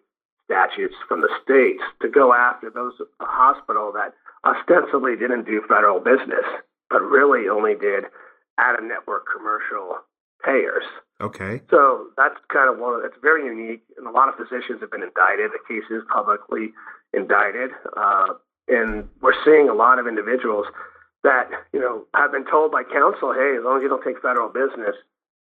statutes 0.48 0.96
from 1.06 1.20
the 1.20 1.28
states 1.44 1.84
to 2.00 2.08
go 2.08 2.32
after 2.32 2.70
those 2.70 2.94
a 3.20 3.24
hospital 3.24 3.92
that 3.92 4.16
ostensibly 4.48 5.12
didn't 5.14 5.44
do 5.44 5.60
federal 5.68 6.00
business, 6.00 6.48
but 6.88 7.02
really 7.04 7.48
only 7.48 7.74
did 7.74 8.04
out 8.56 8.78
of 8.78 8.84
network 8.84 9.26
commercial 9.28 10.00
payers. 10.42 10.84
Okay. 11.20 11.60
So 11.70 12.08
that's 12.16 12.36
kind 12.48 12.72
of 12.72 12.78
one 12.78 12.94
of 12.94 13.04
it's 13.04 13.18
very 13.20 13.44
unique, 13.44 13.82
and 13.98 14.06
a 14.06 14.10
lot 14.10 14.28
of 14.28 14.36
physicians 14.36 14.80
have 14.80 14.90
been 14.90 15.02
indicted. 15.02 15.52
The 15.52 15.62
case 15.68 15.84
is 15.90 16.02
publicly 16.10 16.72
indicted, 17.12 17.70
uh, 17.96 18.40
and 18.68 19.08
we're 19.20 19.36
seeing 19.44 19.68
a 19.68 19.74
lot 19.74 19.98
of 19.98 20.06
individuals 20.06 20.66
that 21.24 21.50
you 21.72 21.80
know 21.80 22.06
have 22.14 22.32
been 22.32 22.46
told 22.46 22.72
by 22.72 22.84
counsel, 22.84 23.34
"Hey, 23.34 23.58
as 23.58 23.64
long 23.64 23.78
as 23.78 23.82
you 23.82 23.88
don't 23.88 24.04
take 24.04 24.22
federal 24.22 24.48
business, 24.48 24.96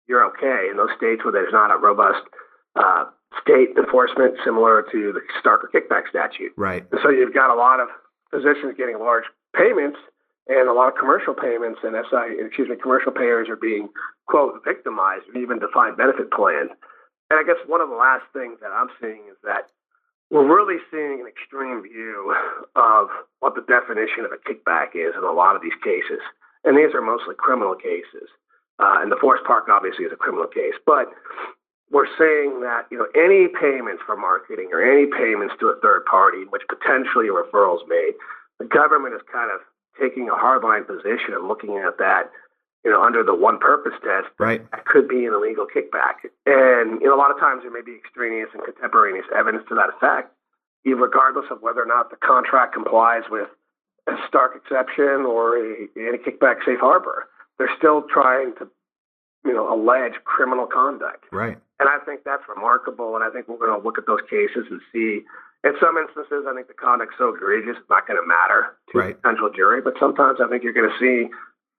you're 0.08 0.24
okay." 0.34 0.68
In 0.68 0.76
those 0.76 0.90
states 0.96 1.24
where 1.24 1.32
there's 1.32 1.52
not 1.52 1.70
a 1.70 1.78
robust 1.78 2.26
uh, 2.74 3.04
state 3.38 3.70
enforcement 3.76 4.34
similar 4.44 4.84
to 4.90 5.12
the 5.12 5.20
Stark 5.38 5.62
or 5.62 5.70
kickback 5.70 6.08
statute. 6.08 6.52
Right. 6.56 6.84
And 6.90 7.00
so 7.02 7.10
you've 7.10 7.34
got 7.34 7.54
a 7.54 7.58
lot 7.58 7.78
of 7.78 7.88
physicians 8.30 8.74
getting 8.76 8.98
large 8.98 9.24
payments 9.54 9.98
and 10.48 10.68
a 10.68 10.72
lot 10.72 10.88
of 10.88 10.98
commercial 10.98 11.34
payments, 11.34 11.78
and 11.84 11.94
SI, 11.94 12.42
excuse 12.42 12.68
me, 12.68 12.74
commercial 12.74 13.12
payers 13.12 13.48
are 13.48 13.56
being 13.56 13.88
quote 14.26 14.58
victimized 14.64 15.30
or 15.30 15.38
even 15.38 15.60
defined 15.60 15.96
benefit 15.96 16.30
plan. 16.32 16.74
And 17.30 17.38
I 17.38 17.44
guess 17.46 17.62
one 17.66 17.80
of 17.80 17.88
the 17.88 17.94
last 17.94 18.26
things 18.32 18.58
that 18.60 18.74
I'm 18.74 18.90
seeing 19.00 19.30
is 19.30 19.38
that 19.44 19.70
we're 20.30 20.46
really 20.46 20.82
seeing 20.90 21.22
an 21.22 21.30
extreme 21.30 21.82
view 21.82 22.34
of 22.74 23.08
what 23.38 23.54
the 23.54 23.62
definition 23.62 24.26
of 24.26 24.32
a 24.34 24.42
kickback 24.42 24.98
is 24.98 25.14
in 25.14 25.22
a 25.22 25.32
lot 25.32 25.54
of 25.54 25.62
these 25.62 25.76
cases. 25.82 26.22
and 26.64 26.76
these 26.76 26.92
are 26.94 27.00
mostly 27.00 27.34
criminal 27.38 27.74
cases. 27.74 28.28
Uh, 28.78 29.00
and 29.00 29.12
the 29.12 29.20
Forest 29.20 29.44
Park 29.44 29.68
obviously 29.70 30.04
is 30.04 30.12
a 30.12 30.16
criminal 30.16 30.46
case, 30.46 30.74
but 30.84 31.12
we're 31.90 32.10
saying 32.18 32.60
that 32.62 32.86
you 32.90 32.98
know 32.98 33.06
any 33.14 33.48
payments 33.48 34.02
for 34.06 34.16
marketing 34.16 34.70
or 34.72 34.80
any 34.80 35.06
payments 35.06 35.54
to 35.60 35.68
a 35.68 35.76
third 35.80 36.04
party, 36.06 36.44
which 36.48 36.62
potentially 36.68 37.26
a 37.28 37.34
referral 37.34 37.76
is 37.76 37.86
made, 37.88 38.14
the 38.58 38.64
government 38.64 39.14
is 39.14 39.20
kind 39.30 39.50
of 39.50 39.60
taking 40.00 40.28
a 40.28 40.38
hardline 40.38 40.86
position 40.86 41.34
and 41.34 41.48
looking 41.48 41.76
at 41.76 41.98
that, 41.98 42.30
you 42.84 42.90
know, 42.90 43.02
under 43.02 43.22
the 43.22 43.34
one 43.34 43.58
purpose 43.58 43.92
test. 44.02 44.30
Right. 44.38 44.64
That 44.70 44.86
could 44.86 45.08
be 45.08 45.26
an 45.26 45.34
illegal 45.34 45.66
kickback, 45.66 46.30
and 46.46 47.00
you 47.02 47.08
know 47.08 47.14
a 47.14 47.20
lot 47.20 47.30
of 47.30 47.38
times 47.38 47.62
there 47.62 47.72
may 47.72 47.82
be 47.82 47.96
extraneous 47.98 48.48
and 48.54 48.62
contemporaneous 48.62 49.26
evidence 49.34 49.64
to 49.68 49.74
that 49.74 49.90
effect, 49.90 50.32
regardless 50.86 51.46
of 51.50 51.60
whether 51.60 51.82
or 51.82 51.90
not 51.90 52.10
the 52.10 52.16
contract 52.16 52.72
complies 52.74 53.24
with 53.30 53.48
a 54.06 54.16
Stark 54.28 54.56
exception 54.56 55.26
or 55.26 55.58
a, 55.58 55.88
a 55.96 56.18
kickback 56.18 56.64
safe 56.64 56.80
harbor. 56.80 57.26
They're 57.58 57.70
still 57.76 58.04
trying 58.10 58.54
to, 58.58 58.68
you 59.44 59.52
know, 59.52 59.72
allege 59.72 60.14
criminal 60.24 60.66
conduct. 60.66 61.24
Right. 61.30 61.58
And 61.80 61.88
I 61.88 61.96
think 62.04 62.22
that's 62.28 62.44
remarkable. 62.44 63.16
And 63.16 63.24
I 63.24 63.30
think 63.32 63.48
we're 63.48 63.56
going 63.56 63.72
to 63.72 63.80
look 63.80 63.96
at 63.96 64.04
those 64.06 64.20
cases 64.28 64.68
and 64.70 64.80
see. 64.92 65.24
In 65.64 65.72
some 65.80 65.96
instances, 65.96 66.44
I 66.44 66.52
think 66.52 66.68
the 66.68 66.76
conduct's 66.76 67.16
so 67.16 67.34
egregious 67.34 67.76
it's 67.80 67.88
not 67.88 68.06
going 68.06 68.20
to 68.20 68.26
matter 68.28 68.76
to 68.92 68.98
right. 68.98 69.12
a 69.12 69.14
potential 69.16 69.48
jury. 69.48 69.80
But 69.80 69.96
sometimes 69.98 70.38
I 70.44 70.48
think 70.48 70.62
you're 70.62 70.76
going 70.76 70.92
to 70.92 71.00
see, 71.00 71.32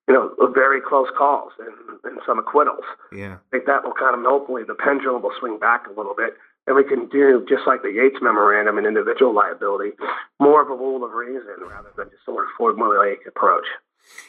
you 0.10 0.14
know, 0.14 0.34
very 0.54 0.82
close 0.82 1.10
calls 1.14 1.54
and, 1.62 2.02
and 2.04 2.18
some 2.26 2.42
acquittals. 2.42 2.86
Yeah. 3.14 3.38
I 3.38 3.50
think 3.54 3.66
that 3.70 3.86
will 3.86 3.94
kind 3.94 4.18
of 4.18 4.26
hopefully 4.26 4.66
the 4.66 4.76
pendulum 4.76 5.22
will 5.22 5.38
swing 5.40 5.58
back 5.58 5.86
a 5.86 5.94
little 5.94 6.18
bit, 6.18 6.34
and 6.66 6.76
we 6.76 6.84
can 6.84 7.10
do 7.10 7.46
just 7.50 7.66
like 7.66 7.82
the 7.82 7.94
Yates 7.94 8.22
memorandum 8.22 8.78
and 8.78 8.86
individual 8.86 9.34
liability, 9.34 9.98
more 10.40 10.62
of 10.62 10.70
a 10.70 10.76
rule 10.76 11.06
of 11.06 11.14
reason 11.14 11.62
rather 11.66 11.90
than 11.98 12.10
just 12.10 12.26
sort 12.26 12.46
of 12.46 12.50
formulaic 12.58 13.26
approach. 13.28 13.66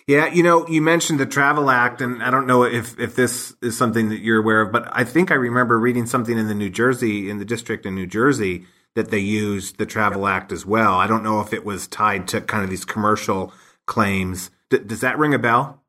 Yeah, 0.06 0.32
you 0.32 0.42
know, 0.42 0.66
you 0.66 0.82
mentioned 0.82 1.20
the 1.20 1.26
Travel 1.26 1.70
Act, 1.70 2.00
and 2.00 2.22
I 2.22 2.30
don't 2.30 2.46
know 2.46 2.64
if, 2.64 2.98
if 2.98 3.14
this 3.14 3.54
is 3.62 3.76
something 3.76 4.08
that 4.08 4.20
you're 4.20 4.40
aware 4.40 4.62
of, 4.62 4.72
but 4.72 4.88
I 4.90 5.04
think 5.04 5.30
I 5.30 5.34
remember 5.34 5.78
reading 5.78 6.06
something 6.06 6.36
in 6.36 6.48
the 6.48 6.54
New 6.54 6.70
Jersey, 6.70 7.30
in 7.30 7.38
the 7.38 7.44
district 7.44 7.86
in 7.86 7.94
New 7.94 8.06
Jersey, 8.06 8.66
that 8.94 9.10
they 9.10 9.18
used 9.18 9.78
the 9.78 9.86
Travel 9.86 10.26
Act 10.26 10.52
as 10.52 10.66
well. 10.66 10.94
I 10.94 11.06
don't 11.06 11.22
know 11.22 11.40
if 11.40 11.52
it 11.52 11.64
was 11.64 11.86
tied 11.86 12.28
to 12.28 12.40
kind 12.40 12.64
of 12.64 12.70
these 12.70 12.84
commercial 12.84 13.52
claims. 13.86 14.50
D- 14.70 14.78
does 14.78 15.00
that 15.00 15.18
ring 15.18 15.34
a 15.34 15.38
bell? 15.38 15.82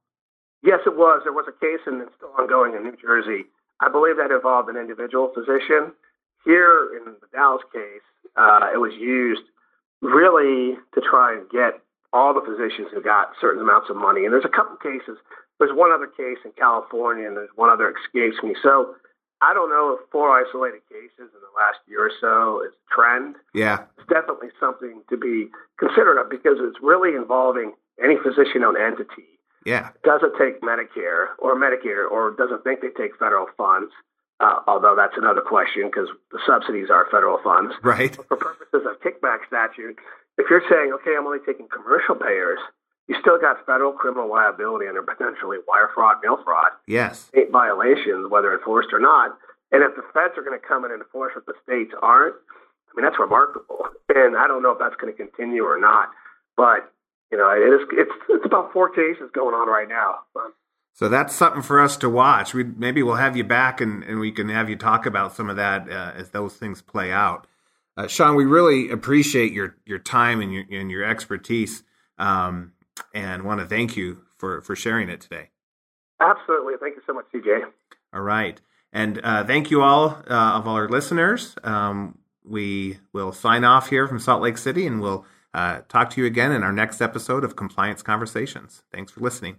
Yes, 0.63 0.79
it 0.85 0.95
was. 0.95 1.21
There 1.23 1.33
was 1.33 1.45
a 1.47 1.59
case, 1.59 1.81
and 1.85 2.01
it's 2.01 2.15
still 2.15 2.31
ongoing 2.37 2.75
in 2.75 2.83
New 2.83 2.95
Jersey. 3.01 3.45
I 3.81 3.89
believe 3.89 4.17
that 4.17 4.31
involved 4.31 4.69
an 4.69 4.77
individual 4.77 5.31
physician. 5.33 5.91
Here 6.45 6.95
in 6.97 7.13
the 7.19 7.27
Dallas 7.33 7.63
case, 7.73 8.05
uh, 8.37 8.69
it 8.73 8.77
was 8.77 8.93
used 8.93 9.43
really 10.01 10.77
to 10.93 11.01
try 11.01 11.33
and 11.33 11.49
get 11.49 11.82
all 12.13 12.33
the 12.33 12.45
physicians 12.45 12.87
who 12.93 13.01
got 13.01 13.33
certain 13.41 13.61
amounts 13.61 13.89
of 13.89 13.97
money. 13.97 14.23
And 14.23 14.31
there's 14.31 14.45
a 14.45 14.55
couple 14.55 14.77
cases. 14.77 15.17
There's 15.59 15.73
one 15.73 15.91
other 15.91 16.07
case 16.07 16.37
in 16.45 16.51
California, 16.53 17.27
and 17.27 17.35
there's 17.35 17.49
one 17.55 17.69
other 17.69 17.89
escapes 17.89 18.37
me. 18.43 18.55
So 18.61 18.95
I 19.41 19.53
don't 19.53 19.69
know 19.69 19.97
if 19.97 20.09
four 20.11 20.31
isolated 20.31 20.81
cases 20.87 21.33
in 21.33 21.41
the 21.41 21.53
last 21.57 21.81
year 21.87 22.05
or 22.05 22.13
so 22.21 22.63
is 22.63 22.71
a 22.71 22.85
trend. 22.93 23.35
Yeah. 23.53 23.83
It's 23.97 24.07
definitely 24.07 24.49
something 24.59 25.01
to 25.09 25.17
be 25.17 25.49
considered 25.77 26.21
of 26.21 26.29
because 26.29 26.57
it's 26.61 26.77
really 26.81 27.17
involving 27.17 27.73
any 28.01 28.15
physician-owned 28.21 28.77
entity. 28.77 29.41
Yeah. 29.65 29.89
Doesn't 30.03 30.37
take 30.37 30.61
Medicare 30.61 31.33
or 31.39 31.55
Medicaid 31.55 32.09
or 32.09 32.35
doesn't 32.37 32.63
think 32.63 32.81
they 32.81 32.93
take 32.95 33.17
federal 33.17 33.47
funds. 33.57 33.91
Uh, 34.39 34.59
although 34.67 34.95
that's 34.97 35.15
another 35.15 35.41
question 35.41 35.85
because 35.85 36.09
the 36.31 36.39
subsidies 36.45 36.89
are 36.89 37.07
federal 37.09 37.37
funds. 37.43 37.73
Right. 37.81 38.17
But 38.17 38.27
for 38.27 38.37
purposes 38.37 38.81
of 38.89 38.99
kickback 38.99 39.45
statute, 39.47 39.97
if 40.37 40.49
you're 40.49 40.63
saying, 40.69 40.93
okay, 41.01 41.15
I'm 41.17 41.25
only 41.25 41.39
taking 41.45 41.67
commercial 41.67 42.15
payers, 42.15 42.59
you 43.07 43.15
still 43.19 43.39
got 43.39 43.65
federal 43.65 43.91
criminal 43.93 44.29
liability 44.29 44.87
under 44.87 45.03
potentially 45.03 45.57
wire 45.67 45.89
fraud, 45.93 46.17
mail 46.23 46.37
fraud, 46.43 46.71
Yes. 46.87 47.27
state 47.27 47.51
violations, 47.51 48.29
whether 48.29 48.53
enforced 48.53 48.89
or 48.93 48.99
not. 48.99 49.37
And 49.71 49.83
if 49.83 49.95
the 49.95 50.03
feds 50.13 50.37
are 50.37 50.43
going 50.43 50.59
to 50.59 50.65
come 50.65 50.85
in 50.85 50.91
and 50.91 51.01
enforce 51.01 51.33
what 51.35 51.45
the 51.45 51.53
states 51.63 51.93
aren't, 52.01 52.35
I 52.35 52.91
mean, 52.95 53.05
that's 53.05 53.19
remarkable. 53.19 53.87
And 54.13 54.37
I 54.37 54.47
don't 54.47 54.61
know 54.61 54.71
if 54.71 54.79
that's 54.79 54.95
going 55.01 55.11
to 55.11 55.17
continue 55.17 55.63
or 55.63 55.79
not. 55.79 56.09
But, 56.55 56.91
you 57.31 57.37
know, 57.37 57.49
it 57.49 57.65
is, 57.73 57.87
it's, 57.91 58.11
it's 58.29 58.45
about 58.45 58.71
four 58.71 58.89
cases 58.89 59.29
going 59.33 59.55
on 59.55 59.67
right 59.67 59.89
now. 59.89 60.19
So 60.93 61.09
that's 61.09 61.33
something 61.35 61.63
for 61.63 61.81
us 61.81 61.97
to 61.97 62.09
watch. 62.09 62.53
We 62.53 62.63
maybe 62.63 63.01
we'll 63.01 63.15
have 63.15 63.35
you 63.35 63.43
back 63.43 63.81
and, 63.81 64.03
and 64.03 64.19
we 64.19 64.31
can 64.31 64.49
have 64.49 64.69
you 64.69 64.75
talk 64.75 65.07
about 65.07 65.35
some 65.35 65.49
of 65.49 65.55
that 65.55 65.89
uh, 65.89 66.11
as 66.15 66.29
those 66.29 66.53
things 66.55 66.83
play 66.83 67.11
out. 67.11 67.47
Uh, 67.95 68.07
Sean, 68.07 68.35
we 68.35 68.45
really 68.45 68.89
appreciate 68.89 69.51
your 69.51 69.75
your 69.85 69.99
time 69.99 70.41
and 70.41 70.53
your 70.53 70.63
and 70.71 70.89
your 70.89 71.03
expertise, 71.03 71.83
um, 72.17 72.73
and 73.13 73.43
want 73.43 73.59
to 73.59 73.67
thank 73.67 73.95
you 73.95 74.23
for 74.37 74.61
for 74.61 74.75
sharing 74.75 75.09
it 75.09 75.21
today. 75.21 75.49
Absolutely, 76.19 76.73
thank 76.79 76.95
you 76.95 77.01
so 77.05 77.13
much, 77.13 77.25
CJ. 77.33 77.65
All 78.13 78.21
right, 78.21 78.59
and 78.91 79.21
uh, 79.23 79.43
thank 79.43 79.69
you 79.69 79.81
all 79.81 80.23
uh, 80.27 80.53
of 80.57 80.67
all 80.67 80.75
our 80.75 80.89
listeners. 80.89 81.55
Um, 81.63 82.17
we 82.43 82.99
will 83.13 83.31
sign 83.31 83.63
off 83.63 83.89
here 83.89 84.07
from 84.07 84.19
Salt 84.19 84.41
Lake 84.41 84.57
City, 84.57 84.87
and 84.87 84.99
we'll 84.99 85.25
uh, 85.53 85.81
talk 85.87 86.09
to 86.11 86.21
you 86.21 86.27
again 86.27 86.51
in 86.51 86.63
our 86.63 86.73
next 86.73 87.01
episode 87.01 87.43
of 87.43 87.55
Compliance 87.55 88.01
Conversations. 88.01 88.83
Thanks 88.91 89.11
for 89.11 89.21
listening. 89.21 89.57